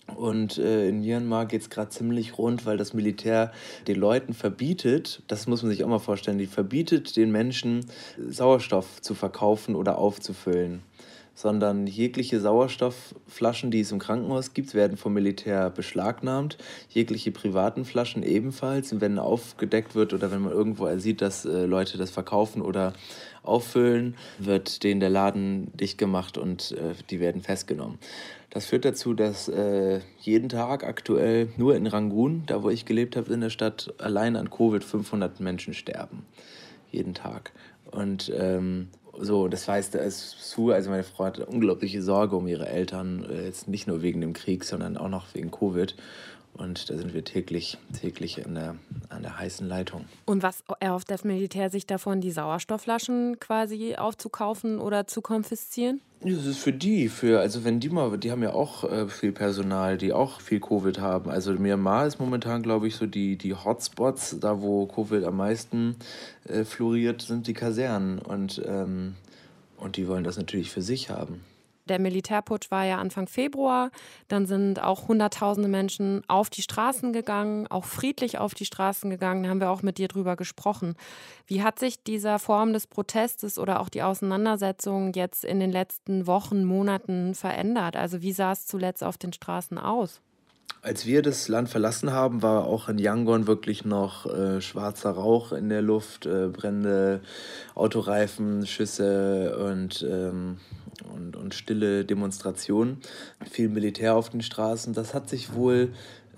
Und 0.08 0.58
äh, 0.58 0.90
in 0.90 1.00
Myanmar 1.00 1.46
geht 1.46 1.62
es 1.62 1.70
gerade 1.70 1.90
ziemlich 1.90 2.38
rund, 2.38 2.66
weil 2.66 2.78
das 2.78 2.94
Militär 2.94 3.52
den 3.88 3.96
Leuten 3.96 4.34
verbietet, 4.34 5.24
das 5.28 5.48
muss 5.48 5.64
man 5.64 5.72
sich 5.72 5.84
auch 5.84 5.88
mal 5.88 6.00
vorstellen, 6.00 6.38
die 6.38 6.46
verbietet 6.46 7.16
den 7.16 7.32
Menschen 7.32 7.86
Sauerstoff 8.18 9.02
zu 9.02 9.16
verkaufen 9.16 9.76
oder 9.76 9.98
aufzufüllen. 9.98 10.84
Sondern 11.36 11.88
jegliche 11.88 12.40
Sauerstoffflaschen, 12.40 13.72
die 13.72 13.80
es 13.80 13.92
im 13.92 13.98
Krankenhaus 13.98 14.54
gibt, 14.54 14.76
werden 14.76 14.98
vom 14.98 15.14
Militär 15.14 15.72
beschlagnahmt. 15.72 16.60
Jegliche 16.90 17.32
privaten 17.32 17.86
Flaschen 17.86 18.22
ebenfalls. 18.22 18.94
Und 18.94 19.02
wenn 19.02 19.18
aufgedeckt 19.18 19.96
wird 19.96 20.14
oder 20.14 20.32
wenn 20.32 20.42
man 20.42 20.52
irgendwo 20.52 20.96
sieht, 21.00 21.22
dass 21.24 21.46
äh, 21.46 21.66
Leute 21.66 21.98
das 21.98 22.12
verkaufen 22.12 22.62
oder 22.62 22.94
auffüllen, 23.44 24.16
wird 24.40 24.84
denen 24.84 25.00
der 25.00 25.10
Laden 25.10 25.76
dicht 25.78 25.98
gemacht 25.98 26.38
und 26.38 26.72
äh, 26.72 26.94
die 27.10 27.20
werden 27.20 27.42
festgenommen. 27.42 28.00
Das 28.50 28.68
führt 28.68 28.86
dazu, 28.86 29.14
dass 29.14 29.48
äh, 29.48 30.00
jeden 30.20 30.48
Tag 30.48 30.84
aktuell 30.84 31.50
nur 31.58 31.76
in 31.76 31.88
Rangoon, 31.88 32.44
da 32.46 32.62
wo 32.64 32.70
ich 32.70 32.86
gelebt 32.86 33.16
habe 33.16 33.34
in 33.34 33.42
der 33.42 33.50
Stadt, 33.50 33.94
allein 33.98 34.36
an 34.36 34.50
Covid 34.50 34.84
500 34.84 35.40
Menschen 35.40 35.74
sterben. 35.74 36.26
Jeden 36.92 37.16
Tag. 37.16 37.52
Und 37.90 38.32
ähm, 38.38 38.90
so, 39.18 39.48
das 39.48 39.68
heißt, 39.68 39.96
da 39.96 40.00
ist 40.00 40.56
also 40.58 40.90
meine 40.90 41.04
Frau 41.04 41.26
hat 41.26 41.40
unglaubliche 41.40 42.02
Sorge 42.02 42.36
um 42.36 42.48
ihre 42.48 42.68
Eltern, 42.68 43.26
äh, 43.30 43.46
jetzt 43.46 43.68
nicht 43.68 43.88
nur 43.88 44.02
wegen 44.02 44.22
dem 44.22 44.34
Krieg, 44.34 44.64
sondern 44.64 44.98
auch 44.98 45.10
noch 45.10 45.34
wegen 45.34 45.52
Covid. 45.52 45.96
Und 46.54 46.90
da 46.90 46.98
sind 46.98 47.14
wir 47.14 47.24
täglich, 47.24 47.78
täglich 48.00 48.46
an 48.46 48.54
der, 48.54 48.76
an 49.10 49.24
der 49.24 49.40
heißen 49.40 49.68
Leitung. 49.68 50.06
Und 50.26 50.44
was 50.44 50.64
erhofft 50.80 51.10
das 51.10 51.24
Militär 51.24 51.70
sich 51.72 51.88
davon, 51.88 52.22
die 52.22 52.32
Sauerstoffflaschen 52.32 53.40
quasi 53.40 53.96
aufzukaufen 53.96 54.80
oder 54.80 55.08
zu 55.08 55.22
konfiszieren? 55.22 56.00
Das 56.22 56.46
ist 56.46 56.60
für 56.60 56.72
die, 56.72 57.10
für, 57.10 57.40
also 57.40 57.66
wenn 57.66 57.80
die 57.80 57.90
mal, 57.90 58.18
die 58.18 58.32
haben 58.32 58.44
ja 58.44 58.54
auch 58.54 58.84
äh, 58.86 59.08
viel 59.10 59.34
Personal, 59.34 59.98
die 59.98 60.14
auch 60.14 60.40
viel 60.40 60.60
Covid 60.60 61.00
haben. 61.00 61.30
Also 61.30 61.52
Myanmar 61.54 62.06
ist 62.08 62.20
momentan, 62.20 62.62
glaube 62.62 62.88
ich, 62.88 62.96
so 62.96 63.08
die, 63.08 63.36
die 63.36 63.56
Hotspots, 63.56 64.38
da 64.40 64.62
wo 64.62 64.86
Covid 64.86 65.26
am 65.26 65.38
meisten 65.38 65.96
äh, 66.48 66.64
floriert, 66.64 67.24
sind 67.24 67.48
die 67.48 67.54
Kasernen. 67.54 68.20
Und, 68.20 68.62
ähm, 68.66 69.16
und 69.78 69.98
die 69.98 70.08
wollen 70.08 70.24
das 70.24 70.38
natürlich 70.38 70.72
für 70.72 70.82
sich 70.82 71.10
haben. 71.10 71.42
Der 71.90 72.00
Militärputsch 72.00 72.72
war 72.72 72.86
ja 72.86 72.98
Anfang 72.98 73.28
Februar. 73.28 73.92
Dann 74.28 74.46
sind 74.46 74.82
auch 74.82 75.08
Hunderttausende 75.08 75.70
Menschen 75.70 76.22
auf 76.28 76.50
die 76.50 76.62
Straßen 76.62 77.14
gegangen, 77.14 77.68
auch 77.68 77.86
friedlich 77.86 78.38
auf 78.38 78.54
die 78.54 78.66
Straßen 78.66 79.10
gegangen. 79.10 79.44
Da 79.44 79.50
haben 79.50 79.60
wir 79.60 79.70
auch 79.70 79.82
mit 79.82 79.98
dir 79.98 80.08
drüber 80.08 80.36
gesprochen. 80.36 80.96
Wie 81.46 81.62
hat 81.62 81.80
sich 81.80 82.04
dieser 82.04 82.40
Form 82.40 82.74
des 82.74 82.88
Protestes 82.88 83.60
oder 83.60 83.82
auch 83.82 83.90
die 83.90 84.04
Auseinandersetzung 84.04 85.14
jetzt 85.14 85.44
in 85.44 85.60
den 85.60 85.72
letzten 85.72 86.26
Wochen, 86.26 86.64
Monaten 86.64 87.36
verändert? 87.36 87.96
Also 87.96 88.22
wie 88.22 88.32
sah 88.32 88.54
es 88.54 88.66
zuletzt 88.66 89.04
auf 89.04 89.18
den 89.18 89.34
Straßen 89.34 89.78
aus? 89.78 90.22
Als 90.84 91.06
wir 91.06 91.22
das 91.22 91.48
Land 91.48 91.70
verlassen 91.70 92.12
haben, 92.12 92.42
war 92.42 92.66
auch 92.66 92.90
in 92.90 92.98
Yangon 92.98 93.48
wirklich 93.48 93.86
noch 93.86 94.26
äh, 94.26 94.60
schwarzer 94.60 95.12
Rauch 95.12 95.54
in 95.54 95.70
der 95.70 95.82
Luft, 95.82 96.26
äh, 96.26 96.50
brennende 96.50 97.22
Autoreifen, 97.74 98.68
Schüsse 98.68 99.58
und 99.58 100.06
ähm, 100.08 100.58
und, 101.16 101.36
und 101.36 101.54
stille 101.54 102.06
Demonstrationen, 102.06 102.98
viel 103.50 103.70
Militär 103.70 104.16
auf 104.16 104.30
den 104.30 104.42
Straßen. 104.42 104.94
Das 104.94 105.14
hat 105.14 105.30
sich 105.30 105.54
wohl 105.54 105.94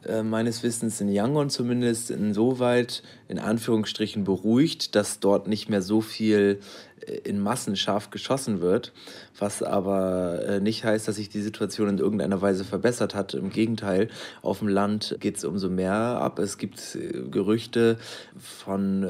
äh, 0.07 0.23
meines 0.23 0.63
Wissens 0.63 1.01
in 1.01 1.09
Yangon 1.09 1.49
zumindest 1.49 2.11
insoweit 2.11 3.03
in 3.27 3.39
Anführungsstrichen 3.39 4.23
beruhigt, 4.23 4.95
dass 4.95 5.19
dort 5.19 5.47
nicht 5.47 5.69
mehr 5.69 5.81
so 5.81 6.01
viel 6.01 6.59
äh, 7.05 7.15
in 7.17 7.39
Massen 7.39 7.75
scharf 7.75 8.09
geschossen 8.09 8.61
wird, 8.61 8.93
was 9.37 9.63
aber 9.63 10.41
äh, 10.45 10.59
nicht 10.59 10.83
heißt, 10.83 11.07
dass 11.07 11.15
sich 11.15 11.29
die 11.29 11.41
Situation 11.41 11.89
in 11.89 11.97
irgendeiner 11.97 12.41
Weise 12.41 12.63
verbessert 12.63 13.15
hat. 13.15 13.33
Im 13.33 13.49
Gegenteil, 13.49 14.09
auf 14.41 14.59
dem 14.59 14.67
Land 14.67 15.17
geht 15.19 15.37
es 15.37 15.45
umso 15.45 15.69
mehr 15.69 15.93
ab. 15.93 16.39
Es 16.39 16.57
gibt 16.57 16.97
Gerüchte 17.31 17.97
von, 18.37 19.07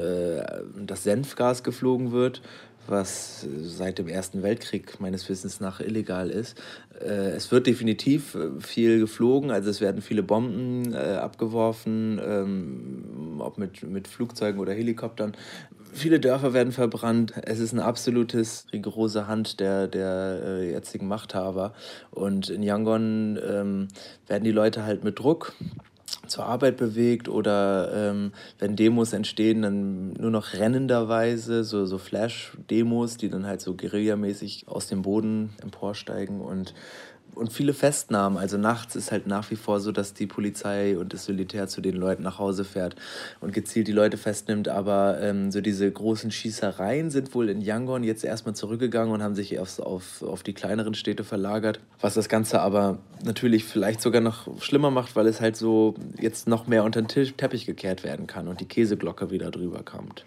dass 0.76 1.02
Senfgas 1.02 1.62
geflogen 1.62 2.12
wird 2.12 2.42
was 2.88 3.46
seit 3.62 3.98
dem 3.98 4.08
Ersten 4.08 4.42
Weltkrieg 4.42 5.00
meines 5.00 5.28
Wissens 5.28 5.60
nach 5.60 5.80
illegal 5.80 6.30
ist. 6.30 6.60
Äh, 7.00 7.30
es 7.30 7.50
wird 7.50 7.66
definitiv 7.66 8.34
äh, 8.34 8.60
viel 8.60 9.00
geflogen, 9.00 9.50
also 9.50 9.70
es 9.70 9.80
werden 9.80 10.02
viele 10.02 10.22
Bomben 10.22 10.92
äh, 10.92 10.96
abgeworfen, 10.96 12.20
ähm, 12.24 13.40
ob 13.40 13.58
mit, 13.58 13.82
mit 13.82 14.08
Flugzeugen 14.08 14.60
oder 14.60 14.72
Helikoptern. 14.72 15.36
Viele 15.92 16.20
Dörfer 16.20 16.52
werden 16.52 16.72
verbrannt. 16.72 17.32
Es 17.42 17.58
ist 17.58 17.72
eine 17.72 17.84
absolutes 17.84 18.66
rigorose 18.72 19.26
Hand 19.28 19.60
der, 19.60 19.88
der 19.88 20.62
jetzigen 20.64 21.08
Machthaber. 21.08 21.72
Und 22.10 22.50
in 22.50 22.62
Yangon 22.62 23.38
ähm, 23.42 23.88
werden 24.26 24.44
die 24.44 24.50
Leute 24.50 24.84
halt 24.84 25.04
mit 25.04 25.18
Druck 25.18 25.54
zur 26.28 26.46
Arbeit 26.46 26.76
bewegt 26.76 27.28
oder 27.28 28.10
ähm, 28.10 28.32
wenn 28.58 28.76
Demos 28.76 29.12
entstehen, 29.12 29.62
dann 29.62 30.12
nur 30.14 30.30
noch 30.30 30.54
rennenderweise, 30.54 31.64
so, 31.64 31.86
so 31.86 31.98
Flash-Demos, 31.98 33.16
die 33.16 33.28
dann 33.28 33.46
halt 33.46 33.60
so 33.60 33.74
guerillamäßig 33.74 34.66
aus 34.68 34.86
dem 34.88 35.02
Boden 35.02 35.50
emporsteigen 35.62 36.40
und 36.40 36.74
und 37.36 37.52
viele 37.52 37.74
Festnahmen. 37.74 38.38
Also 38.38 38.56
nachts 38.56 38.96
ist 38.96 39.12
halt 39.12 39.26
nach 39.26 39.50
wie 39.50 39.56
vor 39.56 39.80
so, 39.80 39.92
dass 39.92 40.14
die 40.14 40.26
Polizei 40.26 40.98
und 40.98 41.12
das 41.12 41.28
Militär 41.28 41.68
zu 41.68 41.80
den 41.80 41.94
Leuten 41.94 42.22
nach 42.22 42.38
Hause 42.38 42.64
fährt 42.64 42.96
und 43.40 43.52
gezielt 43.52 43.88
die 43.88 43.92
Leute 43.92 44.16
festnimmt. 44.16 44.68
Aber 44.68 45.20
ähm, 45.20 45.52
so 45.52 45.60
diese 45.60 45.90
großen 45.90 46.30
Schießereien 46.30 47.10
sind 47.10 47.34
wohl 47.34 47.50
in 47.50 47.60
Yangon 47.60 48.04
jetzt 48.04 48.24
erstmal 48.24 48.54
zurückgegangen 48.54 49.12
und 49.12 49.22
haben 49.22 49.34
sich 49.34 49.58
auf, 49.58 49.78
auf, 49.78 50.22
auf 50.22 50.42
die 50.42 50.54
kleineren 50.54 50.94
Städte 50.94 51.24
verlagert. 51.24 51.80
Was 52.00 52.14
das 52.14 52.28
Ganze 52.28 52.60
aber 52.60 52.98
natürlich 53.22 53.64
vielleicht 53.64 54.00
sogar 54.00 54.22
noch 54.22 54.60
schlimmer 54.60 54.90
macht, 54.90 55.14
weil 55.14 55.26
es 55.26 55.40
halt 55.40 55.56
so 55.56 55.94
jetzt 56.18 56.48
noch 56.48 56.66
mehr 56.66 56.84
unter 56.84 57.02
den 57.02 57.08
Teppich 57.08 57.66
gekehrt 57.66 58.02
werden 58.02 58.26
kann 58.26 58.48
und 58.48 58.60
die 58.60 58.66
Käseglocke 58.66 59.30
wieder 59.30 59.50
drüber 59.50 59.82
kommt. 59.82 60.24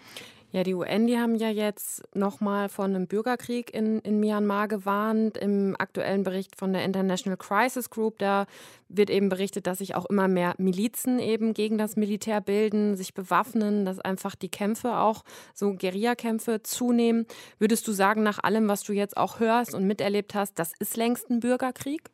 Ja, 0.52 0.64
die 0.64 0.74
UN, 0.74 1.06
die 1.06 1.16
haben 1.16 1.36
ja 1.36 1.48
jetzt 1.48 2.02
nochmal 2.12 2.68
vor 2.68 2.84
einem 2.84 3.06
Bürgerkrieg 3.06 3.72
in, 3.72 4.00
in 4.00 4.18
Myanmar 4.18 4.66
gewarnt. 4.66 5.36
Im 5.36 5.76
aktuellen 5.78 6.24
Bericht 6.24 6.56
von 6.56 6.72
der 6.72 6.84
International 6.84 7.36
Crisis 7.36 7.88
Group, 7.88 8.18
da 8.18 8.46
wird 8.88 9.10
eben 9.10 9.28
berichtet, 9.28 9.68
dass 9.68 9.78
sich 9.78 9.94
auch 9.94 10.06
immer 10.06 10.26
mehr 10.26 10.54
Milizen 10.58 11.20
eben 11.20 11.54
gegen 11.54 11.78
das 11.78 11.94
Militär 11.94 12.40
bilden, 12.40 12.96
sich 12.96 13.14
bewaffnen, 13.14 13.84
dass 13.84 14.00
einfach 14.00 14.34
die 14.34 14.48
Kämpfe 14.48 14.96
auch, 14.96 15.22
so 15.54 15.72
Guerillakämpfe 15.74 16.64
zunehmen. 16.64 17.26
Würdest 17.60 17.86
du 17.86 17.92
sagen, 17.92 18.24
nach 18.24 18.42
allem, 18.42 18.66
was 18.66 18.82
du 18.82 18.92
jetzt 18.92 19.16
auch 19.16 19.38
hörst 19.38 19.72
und 19.72 19.86
miterlebt 19.86 20.34
hast, 20.34 20.58
das 20.58 20.72
ist 20.80 20.96
längst 20.96 21.30
ein 21.30 21.38
Bürgerkrieg? 21.38 22.10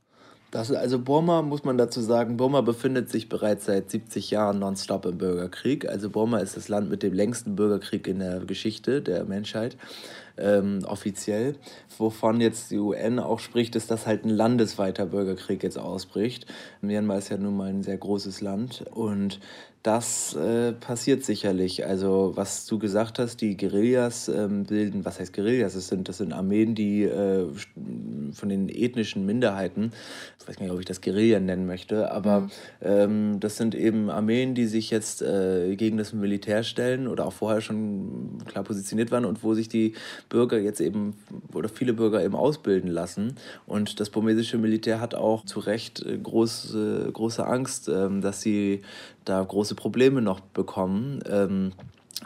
Das, 0.57 0.73
also 0.73 0.99
Burma, 0.99 1.43
muss 1.43 1.65
man 1.65 1.77
dazu 1.77 2.01
sagen, 2.01 2.39
Burma 2.39 2.63
befindet 2.63 3.11
sich 3.11 3.29
bereits 3.29 3.67
seit 3.67 3.91
70 3.91 4.31
Jahren 4.31 4.59
nonstop 4.59 5.05
im 5.05 5.19
Bürgerkrieg. 5.19 5.87
Also 5.87 6.09
Burma 6.09 6.39
ist 6.39 6.57
das 6.57 6.71
Land 6.71 6.89
mit 6.89 7.03
dem 7.03 7.13
längsten 7.13 7.57
Bürgerkrieg 7.57 8.09
in 8.09 8.21
der 8.21 8.41
Geschichte 8.41 9.03
der 9.03 9.27
Menschheit, 9.27 9.77
ähm, 10.39 10.81
offiziell. 10.87 11.57
Wovon 11.99 12.41
jetzt 12.41 12.71
die 12.71 12.79
UN 12.79 13.19
auch 13.19 13.39
spricht, 13.39 13.77
ist, 13.77 13.91
dass 13.91 14.07
halt 14.07 14.25
ein 14.25 14.31
landesweiter 14.31 15.07
Bürgerkrieg 15.07 15.63
jetzt 15.63 15.79
ausbricht. 15.79 16.47
Myanmar 16.81 17.19
ist 17.19 17.29
ja 17.31 17.37
nun 17.37 17.57
mal 17.57 17.71
ein 17.71 17.83
sehr 17.83 17.99
großes 17.99 18.41
Land 18.41 18.85
und 18.93 19.41
das 19.87 20.35
äh, 20.35 20.73
passiert 20.73 21.23
sicherlich. 21.23 21.87
Also, 21.87 22.33
was 22.35 22.67
du 22.67 22.77
gesagt 22.77 23.21
hast, 23.21 23.41
die 23.41 23.57
Guerillas 23.57 24.29
ähm, 24.29 24.65
bilden, 24.65 25.05
was 25.05 25.21
heißt 25.21 25.33
Guerillas? 25.33 25.75
Das 25.75 25.87
sind, 25.87 26.09
das 26.09 26.19
sind 26.19 26.33
Armeen, 26.33 26.75
die 26.75 27.05
äh, 27.05 27.47
von 28.33 28.49
den 28.49 28.69
ethnischen 28.69 29.25
Minderheiten, 29.27 29.93
ich 30.41 30.49
weiß 30.49 30.59
nicht, 30.59 30.73
ob 30.73 30.81
ich 30.81 30.87
das 30.87 31.01
Guerilla 31.01 31.39
nennen 31.39 31.67
möchte, 31.67 32.11
aber 32.11 32.41
mhm. 32.41 32.51
ähm, 32.83 33.41
das 33.41 33.59
sind 33.59 33.77
eben 33.77 34.11
Armeen, 34.11 34.57
die 34.57 34.67
sich 34.67 34.91
jetzt 34.91 35.23
äh, 35.23 35.77
gegen 35.77 35.99
das 35.99 36.13
Militär 36.13 36.65
stellen 36.65 37.07
oder 37.07 37.25
auch 37.25 37.33
vorher 37.33 37.61
schon 37.61 38.39
klar 38.45 38.65
positioniert 38.65 39.13
waren 39.13 39.25
und 39.25 39.45
wo 39.45 39.55
sich 39.55 39.69
die 39.69 39.95
Bürger 40.29 40.59
jetzt 40.59 40.81
eben 40.81 41.15
oder 41.53 41.69
viele 41.69 41.93
Bürger 41.93 42.25
eben 42.25 42.35
ausbilden 42.35 42.91
lassen. 42.91 43.37
Und 43.67 44.01
das 44.01 44.11
burmesische 44.11 44.59
Militär 44.59 45.01
hat 45.01 45.15
auch 45.15 45.45
zu 45.45 45.61
Recht 45.61 46.05
äh, 46.05 46.19
große, 46.19 47.11
große 47.13 47.47
Angst, 47.47 47.89
ähm, 47.89 48.21
dass 48.21 48.41
sie 48.41 48.83
da 49.25 49.43
große 49.43 49.75
Probleme 49.75 50.23
noch 50.23 50.41
bekommen. 50.41 51.21
Ähm, 51.29 51.73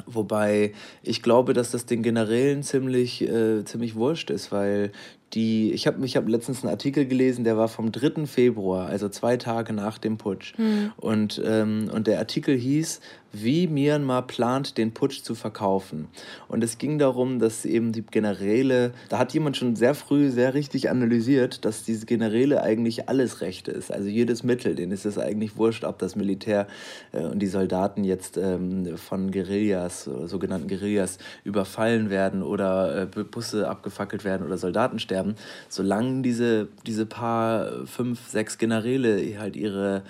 wobei 0.07 0.73
ich 1.03 1.23
glaube, 1.23 1.53
dass 1.53 1.71
das 1.71 1.87
den 1.87 2.03
Generälen 2.03 2.63
ziemlich, 2.63 3.23
äh, 3.23 3.65
ziemlich 3.65 3.95
wurscht 3.95 4.31
ist, 4.31 4.53
weil 4.53 4.93
die, 5.35 5.73
ich 5.73 5.87
habe 5.87 6.05
ich 6.05 6.17
hab 6.17 6.29
letztens 6.29 6.63
einen 6.63 6.71
Artikel 6.71 7.07
gelesen, 7.07 7.45
der 7.45 7.57
war 7.57 7.69
vom 7.69 7.93
3. 7.93 8.27
Februar, 8.27 8.87
also 8.87 9.09
zwei 9.09 9.37
Tage 9.37 9.73
nach 9.73 9.99
dem 9.99 10.19
Putsch. 10.19 10.57
Hm. 10.57 10.93
Und, 10.97 11.41
ähm, 11.45 11.91
und 11.93 12.07
der 12.07 12.19
Artikel 12.19 12.57
hieß, 12.57 13.01
wie 13.33 13.67
Myanmar 13.67 14.27
plant, 14.27 14.77
den 14.77 14.93
Putsch 14.93 15.23
zu 15.23 15.35
verkaufen. 15.35 16.09
Und 16.49 16.65
es 16.65 16.79
ging 16.79 16.99
darum, 16.99 17.39
dass 17.39 17.65
eben 17.65 17.93
die 17.93 18.03
Generäle, 18.03 18.93
da 19.09 19.19
hat 19.19 19.33
jemand 19.33 19.57
schon 19.57 19.77
sehr 19.77 19.95
früh 19.95 20.31
sehr 20.31 20.55
richtig 20.55 20.91
analysiert, 20.91 21.65
dass 21.65 21.85
diese 21.85 22.07
Generäle 22.07 22.63
eigentlich 22.63 23.09
alles 23.09 23.41
Recht 23.41 23.69
ist, 23.69 23.93
also 23.93 24.09
jedes 24.09 24.43
Mittel, 24.43 24.75
denen 24.75 24.93
ist 24.93 25.07
es 25.07 25.19
eigentlich 25.19 25.57
wurscht, 25.57 25.85
ob 25.85 25.99
das 25.99 26.17
Militär 26.17 26.67
äh, 27.13 27.23
und 27.23 27.39
die 27.39 27.47
Soldaten 27.47 28.05
jetzt 28.05 28.37
ähm, 28.37 28.97
von 28.97 29.31
Guerillas, 29.31 30.05
sogenannten 30.05 30.69
Guerillas, 30.69 31.19
überfallen 31.45 32.11
werden 32.11 32.43
oder 32.43 33.03
äh, 33.03 33.07
Busse 33.07 33.69
abgefackelt 33.69 34.25
werden 34.25 34.47
oder 34.47 34.59
Soldaten 34.59 34.99
sterben, 34.99 35.20
solange 35.69 36.23
diese, 36.23 36.69
diese 36.87 37.07
paar, 37.07 37.87
fünf, 37.87 38.29
sechs 38.29 38.59
Generäle 38.59 39.39
halt 39.39 39.57
ihre, 39.57 40.03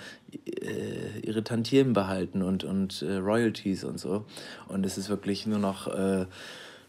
äh, 0.45 1.19
ihre 1.23 1.43
Tantiemen 1.43 1.93
behalten 1.93 2.41
und, 2.41 2.63
und 2.63 3.01
äh, 3.01 3.15
Royalties 3.15 3.83
und 3.83 3.99
so. 3.99 4.25
Und 4.67 4.85
es 4.85 4.97
ist 4.97 5.09
wirklich 5.09 5.45
nur 5.45 5.59
noch, 5.59 5.87
äh, 5.87 6.25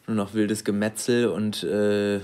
nur 0.06 0.16
noch 0.16 0.34
wildes 0.34 0.64
Gemetzel 0.64 1.28
und 1.28 1.62
äh, 1.62 2.16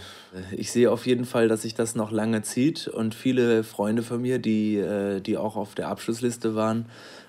ich 0.52 0.72
sehe 0.72 0.90
auf 0.90 1.06
jeden 1.06 1.24
Fall, 1.24 1.48
dass 1.48 1.62
sich 1.62 1.74
das 1.74 1.94
noch 1.94 2.10
lange 2.10 2.42
zieht 2.42 2.88
und 2.88 3.14
viele 3.14 3.62
Freunde 3.62 4.02
von 4.02 4.20
mir, 4.20 4.38
die, 4.38 4.76
äh, 4.76 5.20
die 5.20 5.36
auch 5.36 5.56
auf 5.56 5.74
der 5.74 5.88
Abschlussliste 5.88 6.54
waren, 6.54 6.86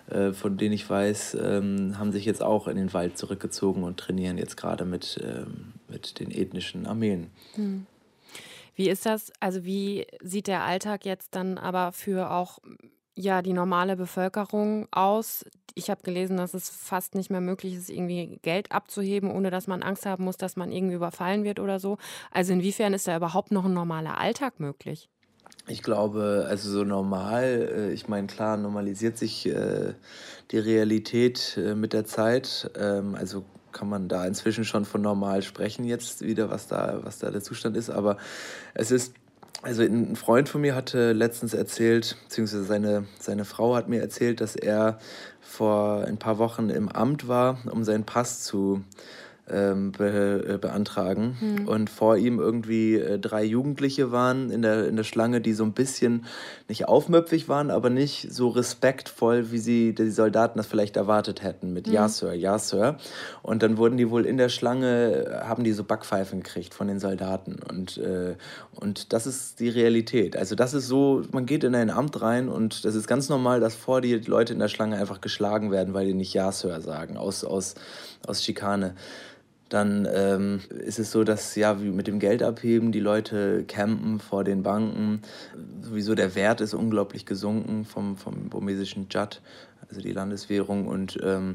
äh, 0.09 0.33
von 0.33 0.57
denen 0.57 0.73
ich 0.73 0.89
weiß, 0.89 1.37
ähm, 1.39 1.99
haben 1.99 2.11
sich 2.11 2.25
jetzt 2.25 2.41
auch 2.41 2.67
in 2.67 2.77
den 2.77 2.93
Wald 2.93 3.17
zurückgezogen 3.17 3.83
und 3.83 3.97
trainieren 3.97 4.37
jetzt 4.37 4.57
gerade 4.57 4.85
mit, 4.85 5.19
ähm, 5.23 5.73
mit 5.87 6.19
den 6.19 6.31
ethnischen 6.31 6.87
Armeen. 6.87 7.27
Hm. 7.53 7.85
Wie 8.79 8.89
ist 8.89 9.05
das? 9.05 9.33
Also 9.41 9.65
wie 9.65 10.07
sieht 10.21 10.47
der 10.47 10.63
Alltag 10.63 11.03
jetzt 11.03 11.35
dann 11.35 11.57
aber 11.57 11.91
für 11.91 12.31
auch 12.31 12.59
ja 13.13 13.41
die 13.41 13.51
normale 13.51 13.97
Bevölkerung 13.97 14.87
aus? 14.91 15.43
Ich 15.75 15.89
habe 15.89 16.01
gelesen, 16.01 16.37
dass 16.37 16.53
es 16.53 16.69
fast 16.69 17.13
nicht 17.13 17.29
mehr 17.29 17.41
möglich 17.41 17.73
ist, 17.73 17.89
irgendwie 17.89 18.39
Geld 18.41 18.71
abzuheben, 18.71 19.31
ohne 19.31 19.51
dass 19.51 19.67
man 19.67 19.83
Angst 19.83 20.05
haben 20.05 20.23
muss, 20.23 20.37
dass 20.37 20.55
man 20.55 20.71
irgendwie 20.71 20.95
überfallen 20.95 21.43
wird 21.43 21.59
oder 21.59 21.77
so. 21.77 21.97
Also 22.31 22.53
inwiefern 22.53 22.93
ist 22.93 23.05
da 23.05 23.17
überhaupt 23.17 23.51
noch 23.51 23.65
ein 23.65 23.73
normaler 23.73 24.17
Alltag 24.17 24.61
möglich? 24.61 25.09
Ich 25.67 25.83
glaube, 25.83 26.45
also 26.47 26.71
so 26.71 26.85
normal, 26.85 27.69
äh, 27.75 27.91
ich 27.91 28.07
meine, 28.07 28.27
klar, 28.27 28.55
normalisiert 28.55 29.17
sich 29.17 29.45
äh, 29.45 29.93
die 30.51 30.57
Realität 30.57 31.59
äh, 31.61 31.75
mit 31.75 31.91
der 31.91 32.05
Zeit. 32.05 32.71
Ähm, 32.79 33.15
also 33.15 33.43
kann 33.71 33.89
man 33.89 34.07
da 34.07 34.25
inzwischen 34.25 34.65
schon 34.65 34.85
von 34.85 35.01
normal 35.01 35.41
sprechen 35.41 35.85
jetzt 35.85 36.21
wieder, 36.21 36.49
was 36.49 36.67
da, 36.67 36.99
was 37.03 37.19
da 37.19 37.31
der 37.31 37.41
Zustand 37.41 37.77
ist. 37.77 37.89
Aber 37.89 38.17
es 38.73 38.91
ist 38.91 39.13
also 39.61 39.81
ein 39.81 40.15
Freund 40.15 40.47
von 40.47 40.61
mir 40.61 40.73
hatte 40.73 41.11
letztens 41.11 41.53
erzählt, 41.53 42.15
beziehungsweise 42.23 42.63
seine, 42.63 43.05
seine 43.19 43.43
Frau 43.43 43.75
hat 43.75 43.89
mir 43.89 43.99
erzählt, 43.99 44.39
dass 44.39 44.55
er 44.55 44.99
vor 45.41 46.05
ein 46.05 46.17
paar 46.17 46.37
Wochen 46.37 46.69
im 46.69 46.87
Amt 46.87 47.27
war, 47.27 47.57
um 47.69 47.83
seinen 47.83 48.05
Pass 48.05 48.43
zu 48.43 48.83
ähm, 49.51 49.91
be, 49.91 50.45
äh, 50.47 50.57
beantragen. 50.57 51.37
Mhm. 51.39 51.67
Und 51.67 51.89
vor 51.89 52.17
ihm 52.17 52.39
irgendwie 52.39 52.95
äh, 52.95 53.19
drei 53.19 53.43
Jugendliche 53.43 54.11
waren 54.11 54.49
in 54.49 54.61
der, 54.61 54.87
in 54.87 54.95
der 54.95 55.03
Schlange, 55.03 55.41
die 55.41 55.53
so 55.53 55.63
ein 55.63 55.73
bisschen 55.73 56.25
nicht 56.67 56.87
aufmüpfig 56.87 57.49
waren, 57.49 57.71
aber 57.71 57.89
nicht 57.89 58.31
so 58.31 58.49
respektvoll, 58.49 59.51
wie 59.51 59.57
sie 59.57 59.93
die 59.93 60.09
Soldaten 60.09 60.57
das 60.57 60.67
vielleicht 60.67 60.97
erwartet 60.97 61.43
hätten, 61.43 61.73
mit 61.73 61.87
mhm. 61.87 61.93
Ja, 61.93 62.09
Sir, 62.09 62.33
Ja, 62.33 62.59
Sir. 62.59 62.97
Und 63.41 63.63
dann 63.63 63.77
wurden 63.77 63.97
die 63.97 64.09
wohl 64.09 64.25
in 64.25 64.37
der 64.37 64.49
Schlange, 64.49 65.25
äh, 65.25 65.45
haben 65.45 65.63
die 65.63 65.73
so 65.73 65.83
Backpfeifen 65.83 66.43
gekriegt 66.43 66.73
von 66.73 66.87
den 66.87 66.99
Soldaten. 66.99 67.57
Und, 67.69 67.97
äh, 67.97 68.35
und 68.71 69.13
das 69.13 69.27
ist 69.27 69.59
die 69.59 69.69
Realität. 69.69 70.37
Also 70.37 70.55
das 70.55 70.73
ist 70.73 70.87
so, 70.87 71.23
man 71.31 71.45
geht 71.45 71.63
in 71.63 71.75
ein 71.75 71.89
Amt 71.89 72.21
rein 72.21 72.49
und 72.49 72.85
das 72.85 72.95
ist 72.95 73.07
ganz 73.07 73.29
normal, 73.29 73.59
dass 73.59 73.75
vor 73.75 74.01
die 74.01 74.15
Leute 74.15 74.53
in 74.53 74.59
der 74.59 74.67
Schlange 74.67 74.97
einfach 74.97 75.21
geschlagen 75.21 75.71
werden, 75.71 75.93
weil 75.93 76.05
die 76.05 76.13
nicht 76.13 76.33
Ja, 76.33 76.51
Sir 76.51 76.81
sagen, 76.81 77.17
aus, 77.17 77.43
aus, 77.43 77.75
aus 78.25 78.43
Schikane. 78.43 78.95
Dann 79.69 80.07
ähm, 80.11 80.61
ist 80.69 80.99
es 80.99 81.11
so, 81.11 81.23
dass 81.23 81.55
ja, 81.55 81.81
wie 81.81 81.89
mit 81.89 82.07
dem 82.07 82.19
Geld 82.19 82.41
abheben, 82.41 82.91
die 82.91 82.99
Leute 82.99 83.63
campen 83.67 84.19
vor 84.19 84.43
den 84.43 84.63
Banken. 84.63 85.21
Sowieso 85.81 86.15
der 86.15 86.35
Wert 86.35 86.59
ist 86.59 86.73
unglaublich 86.73 87.25
gesunken 87.25 87.85
vom, 87.85 88.17
vom 88.17 88.49
burmesischen 88.49 89.07
Jat, 89.11 89.41
also 89.87 90.01
die 90.01 90.11
Landeswährung. 90.11 90.87
Und 90.87 91.19
ähm, 91.23 91.53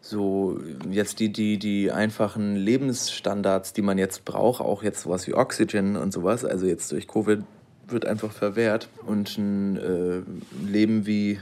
so 0.00 0.58
jetzt 0.88 1.20
die, 1.20 1.32
die, 1.32 1.58
die 1.58 1.92
einfachen 1.92 2.56
Lebensstandards, 2.56 3.74
die 3.74 3.82
man 3.82 3.98
jetzt 3.98 4.24
braucht, 4.24 4.62
auch 4.62 4.82
jetzt 4.82 5.02
sowas 5.02 5.26
wie 5.26 5.34
Oxygen 5.34 5.96
und 5.96 6.12
sowas, 6.12 6.44
also 6.46 6.66
jetzt 6.66 6.90
durch 6.92 7.06
Covid 7.06 7.40
wird 7.88 8.06
einfach 8.06 8.32
verwehrt 8.32 8.88
und 9.04 9.36
ein 9.36 9.76
äh, 9.76 10.22
Leben 10.66 11.06
wie 11.06 11.40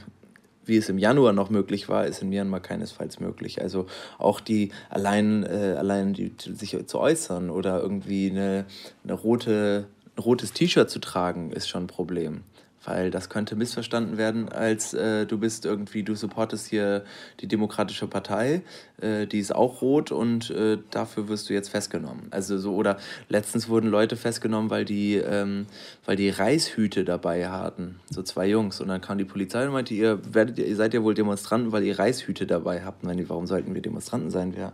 wie 0.68 0.76
es 0.76 0.88
im 0.88 0.98
Januar 0.98 1.32
noch 1.32 1.50
möglich 1.50 1.88
war, 1.88 2.06
ist 2.06 2.22
in 2.22 2.28
Myanmar 2.28 2.60
keinesfalls 2.60 3.20
möglich. 3.20 3.60
Also 3.60 3.86
auch 4.18 4.40
die 4.40 4.70
allein, 4.90 5.44
äh, 5.44 5.74
allein 5.78 6.12
die, 6.12 6.32
sich 6.38 6.76
zu 6.86 7.00
äußern 7.00 7.50
oder 7.50 7.80
irgendwie 7.80 8.30
eine, 8.30 8.66
eine 9.04 9.14
rote, 9.14 9.86
ein 10.16 10.22
rotes 10.22 10.52
T-Shirt 10.52 10.90
zu 10.90 10.98
tragen, 10.98 11.50
ist 11.50 11.68
schon 11.68 11.84
ein 11.84 11.88
Problem 11.88 12.42
weil 12.84 13.10
das 13.10 13.28
könnte 13.28 13.56
missverstanden 13.56 14.16
werden 14.16 14.48
als 14.48 14.94
äh, 14.94 15.26
du 15.26 15.38
bist 15.38 15.66
irgendwie, 15.66 16.02
du 16.02 16.14
supportest 16.14 16.68
hier 16.68 17.04
die 17.40 17.48
Demokratische 17.48 18.06
Partei, 18.06 18.62
äh, 19.00 19.26
die 19.26 19.38
ist 19.38 19.54
auch 19.54 19.82
rot 19.82 20.12
und 20.12 20.50
äh, 20.50 20.78
dafür 20.90 21.28
wirst 21.28 21.48
du 21.48 21.54
jetzt 21.54 21.68
festgenommen. 21.68 22.28
Also 22.30 22.58
so, 22.58 22.74
oder 22.74 22.98
letztens 23.28 23.68
wurden 23.68 23.90
Leute 23.90 24.16
festgenommen, 24.16 24.70
weil 24.70 24.84
die, 24.84 25.16
ähm, 25.16 25.66
weil 26.04 26.16
die 26.16 26.30
Reishüte 26.30 27.04
dabei 27.04 27.48
hatten, 27.48 28.00
so 28.10 28.22
zwei 28.22 28.46
Jungs. 28.46 28.80
Und 28.80 28.88
dann 28.88 29.00
kam 29.00 29.18
die 29.18 29.24
Polizei 29.24 29.66
und 29.66 29.72
meinte, 29.72 29.94
ihr, 29.94 30.20
werdet, 30.34 30.58
ihr 30.58 30.76
seid 30.76 30.94
ja 30.94 31.02
wohl 31.02 31.14
Demonstranten, 31.14 31.72
weil 31.72 31.84
ihr 31.84 31.98
Reishüte 31.98 32.46
dabei 32.46 32.84
habt. 32.84 33.04
Und 33.04 33.28
warum 33.28 33.46
sollten 33.46 33.74
wir 33.74 33.82
Demonstranten 33.82 34.30
sein? 34.30 34.56
Wir 34.56 34.72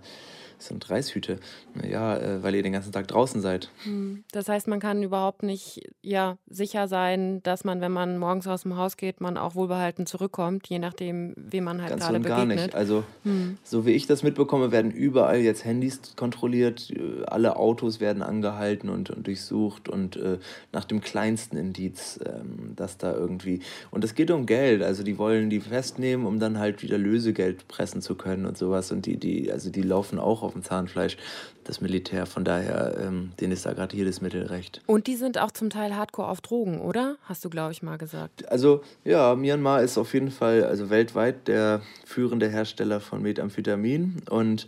das 0.64 0.68
sind 0.71 0.90
Reishüte. 0.90 1.38
Ja, 1.87 2.16
äh, 2.16 2.42
weil 2.42 2.54
ihr 2.54 2.62
den 2.62 2.73
ganzen 2.73 2.92
Tag 2.92 3.06
draußen 3.09 3.42
seid. 3.42 3.71
Hm. 3.85 4.25
Das 4.33 4.49
heißt, 4.49 4.66
man 4.66 4.80
kann 4.80 5.02
überhaupt 5.02 5.42
nicht 5.42 5.83
ja, 6.00 6.38
sicher 6.49 6.88
sein, 6.88 7.42
dass 7.42 7.64
man, 7.64 7.83
wenn 7.83 7.92
man 7.92 8.16
morgens 8.18 8.47
aus 8.47 8.62
dem 8.62 8.76
Haus 8.76 8.97
geht, 8.97 9.21
man 9.21 9.37
auch 9.37 9.54
wohlbehalten 9.54 10.06
zurückkommt, 10.06 10.66
je 10.68 10.78
nachdem, 10.78 11.35
wem 11.37 11.64
man 11.64 11.83
halt 11.83 11.90
Ganz 11.90 12.04
gerade 12.04 12.21
begegnet. 12.21 12.38
gar 12.38 12.47
nicht. 12.47 12.75
Also, 12.75 13.04
hm. 13.25 13.59
so 13.62 13.85
wie 13.85 13.90
ich 13.90 14.06
das 14.06 14.23
mitbekomme, 14.23 14.73
werden 14.73 14.90
überall 14.90 15.40
jetzt 15.40 15.64
Handys 15.64 16.00
kontrolliert, 16.16 16.92
alle 17.26 17.56
Autos 17.56 18.00
werden 18.00 18.23
angehalten 18.23 18.88
und, 18.88 19.11
und 19.11 19.26
durchsucht 19.26 19.88
und 19.90 20.16
äh, 20.16 20.38
nach 20.73 20.85
dem 20.85 21.02
kleinsten 21.02 21.59
Indiz, 21.59 22.18
ähm, 22.25 22.75
dass 22.75 22.97
da 22.97 23.12
irgendwie. 23.12 23.61
Und 23.90 24.02
es 24.02 24.14
geht 24.14 24.30
um 24.30 24.47
Geld. 24.47 24.83
Also, 24.83 25.02
die 25.02 25.18
wollen 25.18 25.50
die 25.50 25.61
festnehmen, 25.61 26.25
um 26.25 26.38
dann 26.38 26.59
halt 26.59 26.83
wieder 26.83 26.97
Lösegeld 26.97 27.68
pressen 27.68 28.00
zu 28.00 28.14
können 28.14 28.47
und 28.47 28.56
sowas. 28.56 28.90
Und 28.92 29.04
die, 29.04 29.18
die, 29.18 29.52
also 29.52 29.71
die 29.71 29.83
laufen 29.83 30.18
auch 30.18 30.42
auf 30.42 30.53
dem 30.54 30.62
Zahnfleisch, 30.62 31.16
das 31.64 31.80
Militär. 31.80 32.26
Von 32.26 32.44
daher, 32.44 32.96
ähm, 32.99 33.32
denen 33.40 33.52
ist 33.52 33.66
da 33.66 33.73
gerade 33.73 33.94
jedes 33.96 34.20
Mittel 34.20 34.46
recht. 34.46 34.80
Und 34.87 35.06
die 35.06 35.16
sind 35.16 35.38
auch 35.38 35.50
zum 35.50 35.70
Teil 35.70 35.94
hardcore 35.94 36.28
auf 36.28 36.40
Drogen, 36.40 36.80
oder? 36.80 37.16
Hast 37.25 37.44
du, 37.44 37.50
glaube 37.50 37.73
ich, 37.73 37.82
mal 37.82 37.99
gesagt. 37.99 38.49
Also, 38.50 38.82
ja, 39.04 39.34
Myanmar 39.34 39.82
ist 39.82 39.99
auf 39.99 40.14
jeden 40.14 40.30
Fall, 40.30 40.64
also 40.64 40.90
weltweit 40.90 41.49
der 41.49 41.82
führende 42.04 42.49
Hersteller 42.49 43.00
von 43.00 43.23
Methamphetamin. 43.23 44.23
Und 44.30 44.66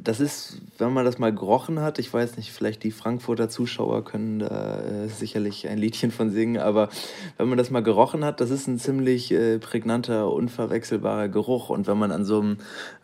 das 0.00 0.20
ist, 0.20 0.60
wenn 0.78 0.92
man 0.92 1.04
das 1.04 1.18
mal 1.18 1.34
gerochen 1.34 1.80
hat, 1.80 1.98
ich 1.98 2.12
weiß 2.12 2.36
nicht, 2.36 2.52
vielleicht 2.52 2.82
die 2.82 2.90
Frankfurter 2.90 3.48
Zuschauer 3.48 4.04
können 4.04 4.38
da 4.40 4.80
äh, 4.80 5.08
sicherlich 5.08 5.68
ein 5.68 5.78
Liedchen 5.78 6.10
von 6.10 6.30
singen, 6.30 6.58
aber 6.58 6.88
wenn 7.36 7.48
man 7.48 7.58
das 7.58 7.70
mal 7.70 7.82
gerochen 7.82 8.24
hat, 8.24 8.40
das 8.40 8.50
ist 8.50 8.66
ein 8.66 8.78
ziemlich 8.78 9.32
äh, 9.32 9.58
prägnanter, 9.58 10.32
unverwechselbarer 10.32 11.28
Geruch. 11.28 11.70
Und 11.70 11.86
wenn 11.86 11.98
man 11.98 12.12
an 12.12 12.24
so 12.24 12.40
einem 12.40 12.58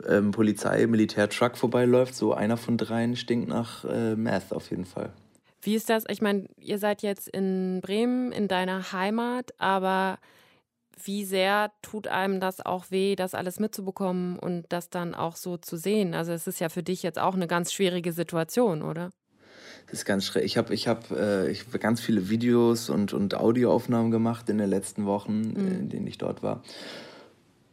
ähm, 0.06 0.30
Polizei-Militär-Truck 0.30 1.56
vorbeiläuft, 1.56 2.14
so 2.14 2.32
einer 2.32 2.56
von 2.56 2.76
dreien 2.76 3.16
stinkt 3.16 3.48
nach 3.48 3.84
äh, 3.84 4.16
Meth 4.16 4.52
auf 4.52 4.70
jeden 4.70 4.84
Fall. 4.84 5.10
Wie 5.62 5.74
ist 5.74 5.90
das? 5.90 6.04
Ich 6.08 6.22
meine, 6.22 6.46
ihr 6.58 6.78
seid 6.78 7.02
jetzt 7.02 7.28
in 7.28 7.80
Bremen, 7.82 8.32
in 8.32 8.48
deiner 8.48 8.92
Heimat, 8.92 9.52
aber 9.58 10.18
wie 11.04 11.24
sehr 11.24 11.72
tut 11.82 12.08
einem 12.08 12.40
das 12.40 12.64
auch 12.64 12.90
weh, 12.90 13.16
das 13.16 13.34
alles 13.34 13.60
mitzubekommen 13.60 14.38
und 14.38 14.66
das 14.68 14.90
dann 14.90 15.14
auch 15.14 15.36
so 15.36 15.56
zu 15.56 15.76
sehen? 15.76 16.14
Also 16.14 16.32
es 16.32 16.46
ist 16.46 16.60
ja 16.60 16.68
für 16.68 16.82
dich 16.82 17.02
jetzt 17.02 17.18
auch 17.18 17.34
eine 17.34 17.46
ganz 17.46 17.72
schwierige 17.72 18.12
Situation, 18.12 18.82
oder? 18.82 19.10
Das 19.86 20.00
ist 20.00 20.04
ganz 20.04 20.24
schräg. 20.24 20.44
Ich 20.44 20.56
habe 20.56 20.72
ich 20.72 20.86
hab, 20.86 21.10
äh, 21.10 21.50
ich 21.50 21.64
hab 21.66 21.80
ganz 21.80 22.00
viele 22.00 22.28
Videos 22.28 22.90
und, 22.90 23.12
und 23.12 23.34
Audioaufnahmen 23.34 24.10
gemacht 24.10 24.48
in 24.48 24.58
den 24.58 24.70
letzten 24.70 25.06
Wochen, 25.06 25.40
mhm. 25.40 25.80
in 25.80 25.88
denen 25.88 26.06
ich 26.06 26.18
dort 26.18 26.42
war. 26.42 26.62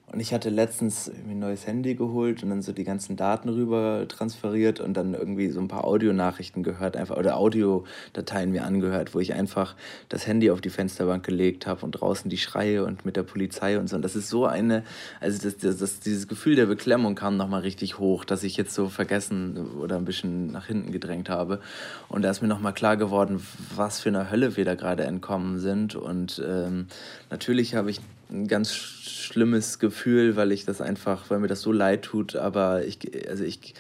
Und 0.10 0.22
ich 0.22 0.34
hatte 0.34 0.50
letztens 0.50 1.10
ein 1.10 1.38
neues 1.40 1.68
Handy 1.68 1.94
geholt 1.94 2.42
und 2.42 2.50
dann 2.50 2.62
so 2.62 2.72
die 2.72 2.86
ganzen 2.86 3.18
Daten 3.18 3.50
rüber 3.50 4.06
transferiert 4.08 4.80
und 4.80 4.96
dann 4.96 5.14
irgendwie 5.14 5.50
so 5.50 5.60
ein 5.60 5.68
paar 5.68 5.84
Audionachrichten 5.84 6.64
gehört, 6.64 6.96
einfach 6.96 7.18
oder 7.18 7.36
Audiodateien 7.36 8.52
mir 8.52 8.64
angehört, 8.64 9.14
wo 9.14 9.20
ich 9.20 9.34
einfach 9.34 9.76
das 10.08 10.26
Handy 10.26 10.50
auf 10.50 10.62
die 10.62 10.70
Fensterbank 10.70 11.26
gelegt 11.26 11.68
habe 11.68 11.84
und 11.86 11.92
draußen 11.92 12.30
die 12.30 12.38
Schreie 12.38 12.86
und 12.86 13.06
mit 13.06 13.18
der 13.18 13.24
Polizei 13.24 13.78
und 13.78 13.90
so. 13.90 13.98
Und 13.98 14.02
das 14.02 14.16
ist 14.16 14.30
so 14.30 14.46
eine, 14.46 14.84
also 15.20 15.42
das, 15.44 15.58
das, 15.58 15.78
das, 15.78 16.00
dieses 16.00 16.30
Gefühl 16.30 16.56
der 16.56 16.68
Beklemmung 16.68 17.16
kam 17.16 17.36
nochmal 17.36 17.62
richtig 17.62 18.00
hoch, 18.00 18.24
dass 18.24 18.44
ich 18.44 18.56
jetzt 18.56 18.74
so 18.74 18.88
vergessen 18.88 19.58
oder 19.82 19.98
ein 19.98 20.06
bisschen 20.06 20.54
nach 20.54 20.68
hinten 20.68 20.94
gedrängt 20.94 21.30
habe. 21.30 21.60
Und 22.08 22.22
da 22.22 22.32
ist 22.32 22.42
mir 22.42 22.48
nochmal 22.48 22.74
klar 22.74 22.96
geworden, 22.96 23.46
was 23.76 24.00
für 24.00 24.08
eine 24.08 24.32
Hölle 24.32 24.56
wir 24.56 24.64
da 24.64 24.76
gerade 24.76 25.04
entkommen 25.04 25.60
sind. 25.60 25.96
Und 25.96 26.42
ähm, 26.48 26.88
natürlich 27.30 27.76
habe 27.76 27.92
ich 27.92 28.00
ein 28.30 28.48
ganz 28.48 28.74
schlimmes 28.74 29.80
Gefühl, 29.80 30.36
weil 30.36 30.52
ich 30.52 30.66
das 30.66 30.82
einfach, 30.82 31.30
weil 31.30 31.40
mir 31.40 31.48
das 31.48 31.62
so 31.62 31.72
leid 31.72 32.04
tut, 32.04 32.36
aber 32.36 32.86
ich, 32.86 33.00
also 33.30 33.44
ich, 33.44 33.74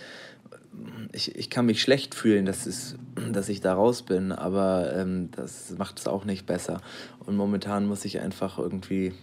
ich, 1.12 1.36
ich 1.36 1.50
kann 1.50 1.66
mich 1.66 1.82
schlecht 1.82 2.16
fühlen, 2.16 2.46
dass, 2.46 2.66
es, 2.66 2.96
dass 3.32 3.50
ich 3.50 3.62
da 3.62 3.74
raus 3.74 4.04
bin, 4.04 4.32
aber 4.32 4.94
ähm, 4.96 5.30
das 5.32 5.74
macht 5.78 6.00
es 6.00 6.08
auch 6.08 6.26
nicht 6.26 6.46
besser. 6.46 6.82
Und 7.26 7.36
momentan 7.36 7.86
muss 7.86 8.06
ich 8.06 8.20
einfach 8.20 8.58
irgendwie 8.58 9.14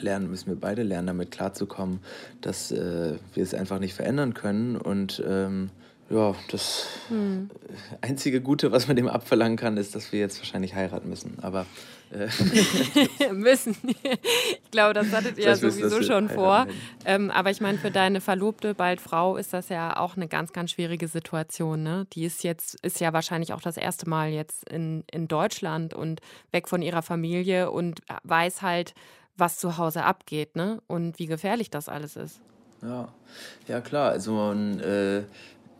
lernen, 0.00 0.30
müssen 0.30 0.48
wir 0.48 0.56
beide 0.56 0.82
lernen, 0.82 1.08
damit 1.08 1.30
klarzukommen, 1.30 2.00
dass 2.40 2.70
äh, 2.70 3.16
wir 3.34 3.42
es 3.42 3.54
einfach 3.54 3.78
nicht 3.78 3.94
verändern 3.94 4.34
können 4.34 4.76
und 4.76 5.22
ähm, 5.26 5.70
ja, 6.10 6.34
das 6.50 6.86
hm. 7.08 7.50
einzige 8.00 8.40
Gute, 8.40 8.72
was 8.72 8.86
man 8.86 8.96
dem 8.96 9.08
abverlangen 9.08 9.58
kann, 9.58 9.76
ist, 9.76 9.94
dass 9.94 10.10
wir 10.10 10.20
jetzt 10.20 10.38
wahrscheinlich 10.38 10.74
heiraten 10.74 11.10
müssen. 11.10 11.36
Aber 11.42 11.66
müssen. 13.32 13.76
Ich 13.82 14.70
glaube, 14.70 14.94
das 14.94 15.12
hattet 15.12 15.38
ihr 15.38 15.44
ja 15.44 15.56
sowieso 15.56 16.02
schon 16.02 16.28
vor. 16.28 16.66
Ähm, 17.04 17.30
aber 17.30 17.50
ich 17.50 17.60
meine, 17.60 17.78
für 17.78 17.90
deine 17.90 18.20
Verlobte, 18.20 18.74
bald 18.74 19.00
Frau, 19.00 19.36
ist 19.36 19.52
das 19.52 19.68
ja 19.68 19.96
auch 19.96 20.16
eine 20.16 20.28
ganz, 20.28 20.52
ganz 20.52 20.70
schwierige 20.70 21.08
Situation. 21.08 21.82
Ne? 21.82 22.06
Die 22.12 22.24
ist 22.24 22.44
jetzt, 22.44 22.80
ist 22.80 23.00
ja 23.00 23.12
wahrscheinlich 23.12 23.52
auch 23.52 23.60
das 23.60 23.76
erste 23.76 24.08
Mal 24.08 24.30
jetzt 24.30 24.68
in, 24.70 25.04
in 25.10 25.28
Deutschland 25.28 25.94
und 25.94 26.20
weg 26.50 26.68
von 26.68 26.82
ihrer 26.82 27.02
Familie 27.02 27.70
und 27.70 28.00
weiß 28.24 28.62
halt, 28.62 28.94
was 29.36 29.58
zu 29.58 29.78
Hause 29.78 30.04
abgeht, 30.04 30.56
ne? 30.56 30.82
Und 30.88 31.20
wie 31.20 31.26
gefährlich 31.26 31.70
das 31.70 31.88
alles 31.88 32.16
ist. 32.16 32.40
Ja, 32.82 33.08
ja 33.68 33.80
klar. 33.80 34.10
Also 34.10 34.32
man, 34.32 34.80
äh, 34.80 35.22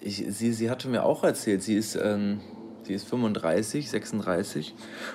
ich, 0.01 0.25
sie, 0.29 0.53
sie 0.53 0.71
hatte 0.71 0.89
mir 0.89 1.03
auch 1.05 1.25
erzählt, 1.25 1.63
sie 1.63 1.75
ist, 1.75 1.97
ähm, 1.97 2.41
sie 2.89 2.95
ist 2.95 3.09
35, 3.09 3.89
36 3.91 4.75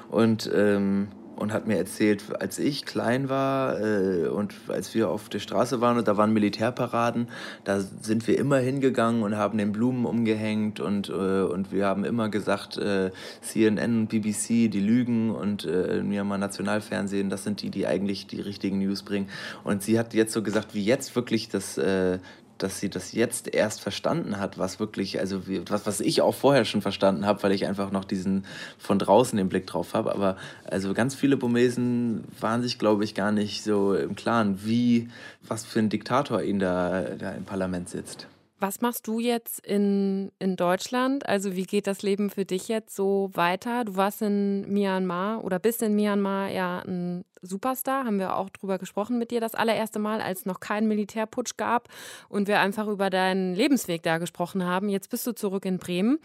und, 0.09 0.49
ähm, 0.55 1.07
und 1.35 1.51
hat 1.51 1.65
mir 1.65 1.77
erzählt, 1.77 2.23
als 2.39 2.59
ich 2.59 2.85
klein 2.85 3.27
war 3.27 3.81
äh, 3.81 4.27
und 4.27 4.53
als 4.67 4.93
wir 4.93 5.09
auf 5.09 5.27
der 5.29 5.39
Straße 5.39 5.81
waren 5.81 5.97
und 5.97 6.07
da 6.07 6.15
waren 6.15 6.31
Militärparaden, 6.31 7.29
da 7.63 7.79
sind 7.79 8.27
wir 8.27 8.37
immer 8.37 8.59
hingegangen 8.59 9.23
und 9.23 9.35
haben 9.35 9.57
den 9.57 9.71
Blumen 9.71 10.05
umgehängt 10.05 10.79
und, 10.79 11.09
äh, 11.09 11.13
und 11.13 11.71
wir 11.71 11.87
haben 11.87 12.05
immer 12.05 12.29
gesagt, 12.29 12.77
äh, 12.77 13.09
CNN 13.41 14.01
und 14.01 14.09
BBC, 14.09 14.69
die 14.69 14.79
lügen 14.79 15.31
und 15.31 15.65
äh, 15.65 16.03
Myanmar 16.03 16.37
Nationalfernsehen, 16.37 17.31
das 17.31 17.43
sind 17.43 17.63
die, 17.63 17.71
die 17.71 17.87
eigentlich 17.87 18.27
die 18.27 18.39
richtigen 18.39 18.77
News 18.77 19.01
bringen. 19.01 19.27
Und 19.63 19.81
sie 19.81 19.97
hat 19.97 20.13
jetzt 20.13 20.33
so 20.33 20.43
gesagt, 20.43 20.75
wie 20.75 20.83
jetzt 20.83 21.15
wirklich 21.15 21.49
das, 21.49 21.79
äh, 21.79 22.19
dass 22.63 22.79
sie 22.79 22.89
das 22.89 23.11
jetzt 23.11 23.53
erst 23.53 23.81
verstanden 23.81 24.39
hat, 24.39 24.57
was 24.57 24.79
wirklich, 24.79 25.19
also 25.19 25.41
was, 25.67 25.85
was 25.85 25.99
ich 25.99 26.21
auch 26.21 26.33
vorher 26.33 26.65
schon 26.65 26.81
verstanden 26.81 27.25
habe, 27.25 27.43
weil 27.43 27.51
ich 27.51 27.67
einfach 27.67 27.91
noch 27.91 28.05
diesen 28.05 28.45
von 28.77 28.97
draußen 28.97 29.37
den 29.37 29.49
Blick 29.49 29.67
drauf 29.67 29.93
habe. 29.93 30.13
Aber 30.13 30.37
also 30.63 30.93
ganz 30.93 31.13
viele 31.13 31.37
Burmesen 31.37 32.23
waren 32.39 32.63
sich, 32.63 32.79
glaube 32.79 33.03
ich, 33.03 33.15
gar 33.15 33.31
nicht 33.31 33.63
so 33.63 33.93
im 33.93 34.15
Klaren, 34.15 34.65
wie, 34.65 35.09
was 35.45 35.65
für 35.65 35.79
ein 35.79 35.89
Diktator 35.89 36.41
ihn 36.41 36.59
da, 36.59 37.01
da 37.01 37.31
im 37.33 37.43
Parlament 37.43 37.89
sitzt. 37.89 38.27
Was 38.63 38.79
machst 38.79 39.07
du 39.07 39.19
jetzt 39.19 39.59
in, 39.67 40.31
in 40.39 40.55
Deutschland? 40.55 41.27
Also 41.27 41.53
wie 41.53 41.65
geht 41.65 41.85
das 41.85 42.01
Leben 42.01 42.29
für 42.29 42.45
dich 42.45 42.69
jetzt 42.69 42.95
so 42.95 43.29
weiter? 43.33 43.83
Du 43.83 43.97
warst 43.97 44.21
in 44.21 44.61
Myanmar 44.71 45.43
oder 45.43 45.59
bist 45.59 45.81
in 45.81 45.95
Myanmar 45.95 46.49
ja 46.49 46.79
ein 46.79 47.25
Superstar, 47.41 48.05
haben 48.05 48.19
wir 48.19 48.37
auch 48.37 48.49
drüber 48.49 48.77
gesprochen 48.77 49.17
mit 49.17 49.31
dir 49.31 49.41
das 49.41 49.53
allererste 49.53 49.99
Mal, 49.99 50.21
als 50.21 50.39
es 50.39 50.45
noch 50.45 50.61
keinen 50.61 50.87
Militärputsch 50.87 51.57
gab 51.57 51.89
und 52.29 52.47
wir 52.47 52.61
einfach 52.61 52.87
über 52.87 53.09
deinen 53.09 53.53
Lebensweg 53.53 54.01
da 54.01 54.17
gesprochen 54.17 54.63
haben. 54.63 54.87
Jetzt 54.87 55.09
bist 55.09 55.27
du 55.27 55.33
zurück 55.33 55.65
in 55.65 55.77
Bremen. 55.77 56.19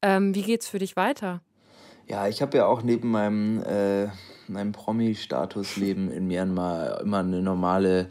Ähm, 0.00 0.34
wie 0.34 0.44
geht's 0.44 0.68
für 0.68 0.78
dich 0.78 0.96
weiter? 0.96 1.42
Ja, 2.12 2.28
ich 2.28 2.42
habe 2.42 2.58
ja 2.58 2.66
auch 2.66 2.82
neben 2.82 3.10
meinem, 3.10 3.62
äh, 3.62 4.08
meinem 4.46 4.72
Promi-Statusleben 4.72 6.12
in 6.12 6.26
Myanmar 6.26 7.00
immer 7.00 7.20
eine 7.20 7.40
normale, 7.40 8.08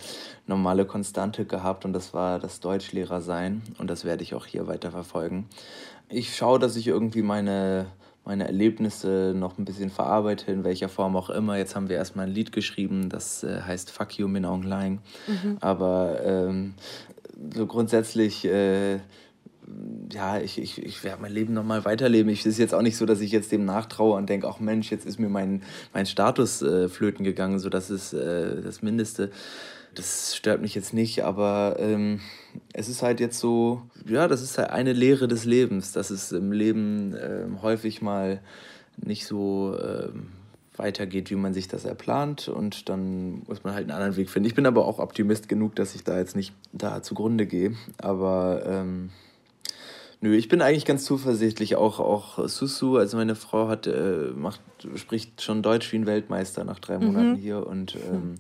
normale 0.48 0.86
Konstante 0.86 1.46
gehabt 1.46 1.86
und 1.86 1.94
das 1.94 2.12
war 2.12 2.40
das 2.40 2.62
Deutschlehrer 2.62 3.22
sein 3.22 3.62
und 3.78 3.92
das 3.92 4.04
werde 4.04 4.24
ich 4.24 4.34
auch 4.34 4.48
hier 4.48 4.66
weiter 4.66 4.90
verfolgen. 4.90 5.48
Ich 6.10 6.36
schaue, 6.36 6.58
dass 6.58 6.78
ich 6.78 6.88
irgendwie 6.88 7.22
meine, 7.22 7.86
meine 8.26 8.48
Erlebnisse 8.48 9.36
noch 9.36 9.60
ein 9.60 9.66
bisschen 9.66 9.92
verarbeite, 9.92 10.52
in 10.52 10.64
welcher 10.64 10.90
Form 10.90 11.16
auch 11.16 11.30
immer. 11.30 11.60
Jetzt 11.60 11.76
haben 11.76 11.88
wir 11.88 11.98
erstmal 11.98 12.26
ein 12.26 12.34
Lied 12.34 12.52
geschrieben, 12.52 13.08
das 13.08 13.44
äh, 13.44 13.62
heißt 13.62 13.92
Fuck 13.92 14.18
You 14.18 14.28
Min 14.28 14.46
Aung 14.46 14.64
Hlaing. 14.64 15.00
Mhm. 15.28 15.58
Aber 15.62 16.20
ähm, 16.26 16.74
so 17.54 17.68
grundsätzlich 17.68 18.46
äh, 18.46 18.98
ja, 20.12 20.40
ich, 20.40 20.60
ich, 20.60 20.84
ich 20.84 21.04
werde 21.04 21.22
mein 21.22 21.32
Leben 21.32 21.54
nochmal 21.54 21.86
weiterleben. 21.86 22.32
Es 22.32 22.46
ist 22.46 22.58
jetzt 22.58 22.74
auch 22.74 22.82
nicht 22.82 22.98
so, 22.98 23.06
dass 23.06 23.22
ich 23.22 23.32
jetzt 23.32 23.52
dem 23.52 23.66
nachtraue 23.66 24.18
und 24.18 24.30
denke, 24.30 24.48
ach 24.48 24.60
Mensch, 24.60 24.92
jetzt 24.92 25.06
ist 25.06 25.20
mir 25.20 25.30
mein, 25.30 25.64
mein 25.94 26.06
Status 26.06 26.62
äh, 26.62 26.90
flöten 26.90 27.24
gegangen. 27.24 27.60
So, 27.60 27.70
das 27.70 27.90
ist 27.90 28.14
äh, 28.14 28.62
das 28.62 28.82
Mindeste. 28.82 29.32
Das 29.96 30.36
stört 30.36 30.62
mich 30.62 30.74
jetzt 30.74 30.94
nicht, 30.94 31.24
aber 31.24 31.76
ähm, 31.80 32.22
es 32.74 32.88
ist 32.88 33.04
halt 33.04 33.20
jetzt 33.20 33.40
so, 33.40 33.82
ja, 34.06 34.28
das 34.28 34.42
ist 34.42 34.58
halt 34.58 34.70
eine 34.70 34.94
Lehre 34.94 35.28
des 35.28 35.44
Lebens, 35.44 35.92
dass 35.92 36.12
es 36.12 36.32
im 36.32 36.52
Leben 36.54 37.14
äh, 37.14 37.46
häufig 37.62 38.02
mal 38.02 38.42
nicht 38.98 39.26
so 39.26 39.78
ähm, 39.78 40.30
weitergeht, 40.78 41.30
wie 41.30 41.36
man 41.36 41.54
sich 41.54 41.68
das 41.68 41.84
erplant 41.84 42.48
und 42.48 42.88
dann 42.88 43.44
muss 43.48 43.64
man 43.64 43.74
halt 43.74 43.84
einen 43.84 43.92
anderen 43.92 44.16
Weg 44.16 44.30
finden. 44.30 44.48
Ich 44.48 44.56
bin 44.56 44.66
aber 44.66 44.86
auch 44.86 45.00
Optimist 45.00 45.50
genug, 45.50 45.76
dass 45.76 45.94
ich 45.94 46.04
da 46.04 46.18
jetzt 46.18 46.36
nicht 46.36 46.54
da 46.72 47.04
zugrunde 47.04 47.46
gehe, 47.46 47.76
aber 47.98 48.64
ähm, 48.66 49.10
Nö, 50.24 50.36
ich 50.36 50.50
bin 50.50 50.62
eigentlich 50.62 50.86
ganz 50.86 51.04
zuversichtlich. 51.04 51.76
Auch, 51.76 52.00
auch 52.00 52.48
Susu, 52.48 52.98
also 52.98 53.18
meine 53.18 53.34
Frau 53.34 53.68
hat, 53.68 53.88
äh, 53.88 54.30
macht, 54.36 54.62
spricht 54.94 55.42
schon 55.42 55.64
Deutsch 55.64 55.92
wie 55.92 55.96
ein 55.96 56.06
Weltmeister 56.06 56.64
nach 56.64 56.78
drei 56.78 57.00
Monaten 57.00 57.32
mhm. 57.32 57.36
hier 57.38 57.66
und 57.66 57.96
ähm, 57.96 58.36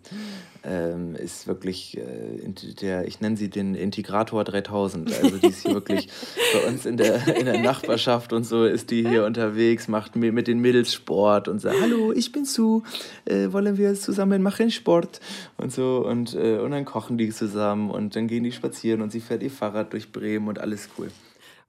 ähm, 0.63 1.15
ist 1.15 1.47
wirklich 1.47 1.97
äh, 1.97 2.47
der, 2.79 3.07
ich 3.07 3.19
nenne 3.19 3.35
sie 3.35 3.49
den 3.49 3.73
Integrator 3.73 4.43
3000. 4.43 5.11
Also 5.11 5.37
die 5.37 5.47
ist 5.47 5.63
hier 5.63 5.73
wirklich 5.73 6.07
bei 6.53 6.69
uns 6.69 6.85
in 6.85 6.97
der, 6.97 7.35
in 7.35 7.47
der 7.47 7.59
Nachbarschaft 7.59 8.31
und 8.31 8.43
so 8.43 8.63
ist 8.63 8.91
die 8.91 9.07
hier 9.07 9.25
unterwegs, 9.25 9.87
macht 9.87 10.15
mit 10.15 10.47
den 10.47 10.59
Mädels 10.59 10.93
Sport 10.93 11.47
und 11.47 11.61
sagt, 11.61 11.81
hallo, 11.81 12.11
ich 12.11 12.31
bin 12.31 12.45
Su, 12.45 12.83
äh, 13.25 13.51
wollen 13.53 13.79
wir 13.79 13.95
zusammen 13.95 14.43
machen 14.43 14.69
Sport 14.69 15.19
und 15.57 15.73
so 15.73 16.05
und, 16.07 16.35
äh, 16.35 16.59
und 16.59 16.69
dann 16.69 16.85
kochen 16.85 17.17
die 17.17 17.31
zusammen 17.31 17.89
und 17.89 18.15
dann 18.15 18.27
gehen 18.27 18.43
die 18.43 18.51
spazieren 18.51 19.01
und 19.01 19.11
sie 19.11 19.19
fährt 19.19 19.41
ihr 19.41 19.49
Fahrrad 19.49 19.93
durch 19.93 20.11
Bremen 20.11 20.47
und 20.47 20.59
alles 20.59 20.87
cool. 20.99 21.09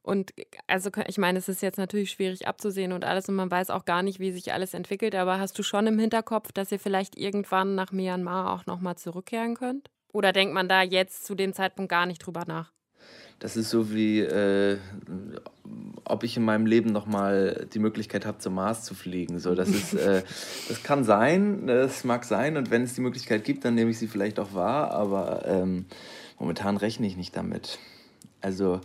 Und 0.02 0.32
also 0.66 0.90
ich 1.06 1.18
meine, 1.18 1.38
es 1.38 1.48
ist 1.48 1.62
jetzt 1.62 1.78
natürlich 1.78 2.10
schwierig 2.10 2.48
abzusehen 2.48 2.92
und 2.92 3.04
alles 3.04 3.28
und 3.28 3.36
man 3.36 3.50
weiß 3.50 3.70
auch 3.70 3.84
gar 3.84 4.02
nicht, 4.02 4.18
wie 4.18 4.32
sich 4.32 4.52
alles 4.52 4.74
entwickelt, 4.74 5.14
aber 5.14 5.38
hast 5.38 5.58
du 5.58 5.62
schon 5.62 5.86
im 5.86 5.98
Hinterkopf, 5.98 6.50
dass 6.52 6.72
ihr 6.72 6.80
vielleicht 6.80 7.16
irgendwann 7.16 7.76
nach 7.76 7.92
Myanmar 7.92 8.52
auch 8.52 8.66
nochmal 8.66 8.96
zurückkehren 8.96 9.54
könnt? 9.54 9.90
Oder 10.12 10.32
denkt 10.32 10.54
man 10.54 10.68
da 10.68 10.82
jetzt 10.82 11.24
zu 11.24 11.34
dem 11.34 11.52
Zeitpunkt 11.52 11.90
gar 11.90 12.06
nicht 12.06 12.18
drüber 12.18 12.44
nach? 12.46 12.72
Das 13.38 13.56
ist 13.56 13.70
so 13.70 13.92
wie, 13.92 14.20
äh, 14.20 14.78
ob 16.04 16.22
ich 16.22 16.36
in 16.36 16.44
meinem 16.44 16.66
Leben 16.66 16.92
nochmal 16.92 17.66
die 17.72 17.80
Möglichkeit 17.80 18.24
habe, 18.24 18.38
zum 18.38 18.54
Mars 18.54 18.84
zu 18.84 18.94
fliegen. 18.94 19.40
So, 19.40 19.56
das, 19.56 19.68
ist, 19.68 19.94
äh, 19.94 20.22
das 20.68 20.82
kann 20.84 21.02
sein, 21.02 21.66
das 21.66 22.04
mag 22.04 22.24
sein 22.24 22.56
und 22.56 22.70
wenn 22.70 22.82
es 22.82 22.94
die 22.94 23.00
Möglichkeit 23.00 23.42
gibt, 23.42 23.64
dann 23.64 23.74
nehme 23.74 23.90
ich 23.90 23.98
sie 23.98 24.06
vielleicht 24.06 24.38
auch 24.38 24.54
wahr, 24.54 24.92
aber 24.92 25.44
ähm, 25.46 25.86
momentan 26.38 26.76
rechne 26.76 27.06
ich 27.06 27.16
nicht 27.16 27.36
damit. 27.36 27.80
Also 28.42 28.80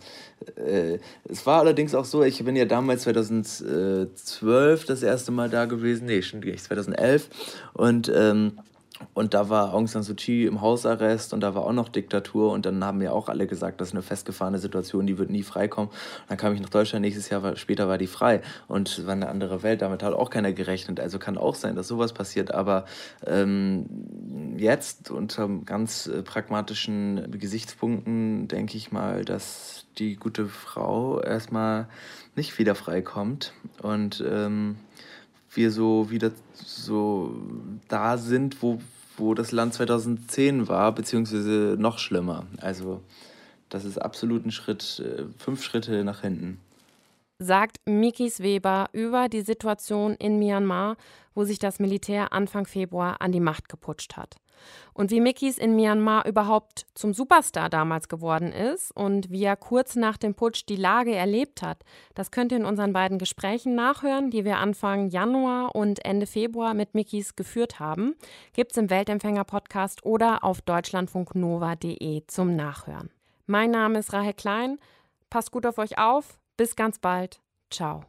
äh, 0.55 0.99
es 1.27 1.45
war 1.45 1.59
allerdings 1.59 1.95
auch 1.95 2.05
so, 2.05 2.23
ich 2.23 2.43
bin 2.43 2.55
ja 2.55 2.65
damals 2.65 3.03
2012 3.03 4.85
das 4.85 5.03
erste 5.03 5.31
Mal 5.31 5.49
da 5.49 5.65
gewesen, 5.65 6.05
nee, 6.05 6.21
schon 6.21 6.41
2011 6.41 7.29
und 7.73 8.11
ähm, 8.13 8.59
und 9.13 9.33
da 9.33 9.49
war 9.49 9.73
Aung 9.73 9.87
San 9.87 10.03
Suu 10.03 10.15
Kyi 10.15 10.45
im 10.45 10.61
Hausarrest 10.61 11.33
und 11.33 11.41
da 11.41 11.55
war 11.55 11.65
auch 11.65 11.73
noch 11.73 11.89
Diktatur 11.89 12.51
und 12.51 12.65
dann 12.65 12.83
haben 12.83 12.99
mir 12.99 13.13
auch 13.13 13.29
alle 13.29 13.47
gesagt, 13.47 13.81
das 13.81 13.89
ist 13.89 13.93
eine 13.93 14.01
festgefahrene 14.01 14.59
Situation, 14.59 15.07
die 15.07 15.17
wird 15.17 15.29
nie 15.29 15.43
freikommen. 15.43 15.89
Und 15.89 16.29
dann 16.29 16.37
kam 16.37 16.53
ich 16.53 16.61
nach 16.61 16.69
Deutschland, 16.69 17.01
nächstes 17.01 17.29
Jahr 17.29 17.43
war, 17.43 17.55
später 17.55 17.87
war 17.87 17.97
die 17.97 18.07
frei 18.07 18.41
und 18.67 18.89
es 18.89 19.05
war 19.05 19.13
eine 19.13 19.29
andere 19.29 19.63
Welt, 19.63 19.81
damit 19.81 20.03
hat 20.03 20.13
auch 20.13 20.29
keiner 20.29 20.53
gerechnet. 20.53 20.99
Also 20.99 21.19
kann 21.19 21.37
auch 21.37 21.55
sein, 21.55 21.75
dass 21.75 21.87
sowas 21.87 22.13
passiert, 22.13 22.53
aber 22.53 22.85
ähm, 23.25 24.55
jetzt 24.57 25.11
unter 25.11 25.47
ganz 25.65 26.07
äh, 26.07 26.23
pragmatischen 26.23 27.31
Gesichtspunkten 27.31 28.47
denke 28.47 28.77
ich 28.77 28.91
mal, 28.91 29.25
dass 29.25 29.85
die 29.97 30.15
gute 30.15 30.47
Frau 30.47 31.21
erstmal 31.21 31.87
nicht 32.35 32.59
wieder 32.59 32.75
freikommt 32.75 33.53
und 33.81 34.23
ähm, 34.27 34.77
wir 35.57 35.71
so 35.71 36.09
wieder 36.09 36.31
so 36.53 37.35
da 37.87 38.17
sind, 38.17 38.61
wo, 38.61 38.79
wo 39.17 39.33
das 39.33 39.51
Land 39.51 39.73
2010 39.73 40.67
war, 40.67 40.93
beziehungsweise 40.93 41.75
noch 41.77 41.99
schlimmer. 41.99 42.45
Also 42.61 43.01
das 43.69 43.83
ist 43.83 43.97
absolut 43.97 44.45
ein 44.45 44.51
Schritt, 44.51 45.03
äh, 45.05 45.23
fünf 45.37 45.63
Schritte 45.63 46.03
nach 46.03 46.21
hinten. 46.21 46.59
Sagt 47.39 47.77
Mikis 47.85 48.39
Weber 48.39 48.87
über 48.93 49.27
die 49.27 49.41
Situation 49.41 50.15
in 50.15 50.39
Myanmar, 50.39 50.95
wo 51.35 51.43
sich 51.43 51.59
das 51.59 51.79
Militär 51.79 52.33
Anfang 52.33 52.65
Februar 52.65 53.21
an 53.21 53.31
die 53.31 53.39
Macht 53.39 53.69
geputscht 53.69 54.15
hat 54.17 54.37
und 54.93 55.11
wie 55.11 55.21
Mickys 55.21 55.57
in 55.57 55.75
Myanmar 55.75 56.25
überhaupt 56.25 56.85
zum 56.93 57.13
Superstar 57.13 57.69
damals 57.69 58.07
geworden 58.07 58.51
ist 58.51 58.91
und 58.95 59.29
wie 59.29 59.43
er 59.43 59.55
kurz 59.55 59.95
nach 59.95 60.17
dem 60.17 60.35
Putsch 60.35 60.63
die 60.67 60.75
Lage 60.75 61.15
erlebt 61.15 61.61
hat. 61.61 61.83
Das 62.15 62.31
könnt 62.31 62.51
ihr 62.51 62.57
in 62.57 62.65
unseren 62.65 62.93
beiden 62.93 63.19
Gesprächen 63.19 63.75
nachhören, 63.75 64.31
die 64.31 64.45
wir 64.45 64.57
Anfang 64.57 65.09
Januar 65.09 65.75
und 65.75 66.03
Ende 66.05 66.27
Februar 66.27 66.73
mit 66.73 66.95
Mickys 66.95 67.35
geführt 67.35 67.79
haben. 67.79 68.15
Gibt's 68.53 68.77
im 68.77 68.89
Weltempfänger-Podcast 68.89 70.05
oder 70.05 70.43
auf 70.43 70.61
deutschlandfunknova.de 70.61 72.23
zum 72.27 72.55
Nachhören. 72.55 73.09
Mein 73.45 73.71
Name 73.71 73.99
ist 73.99 74.13
Rahel 74.13 74.33
Klein. 74.33 74.77
Passt 75.29 75.51
gut 75.51 75.65
auf 75.65 75.77
euch 75.77 75.97
auf. 75.97 76.39
Bis 76.57 76.75
ganz 76.75 76.99
bald. 76.99 77.39
Ciao. 77.69 78.03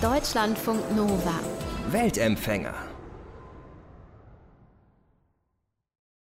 Deutschlandfunk 0.00 0.96
Nova. 0.96 1.38
Weltempfänger. 1.90 2.91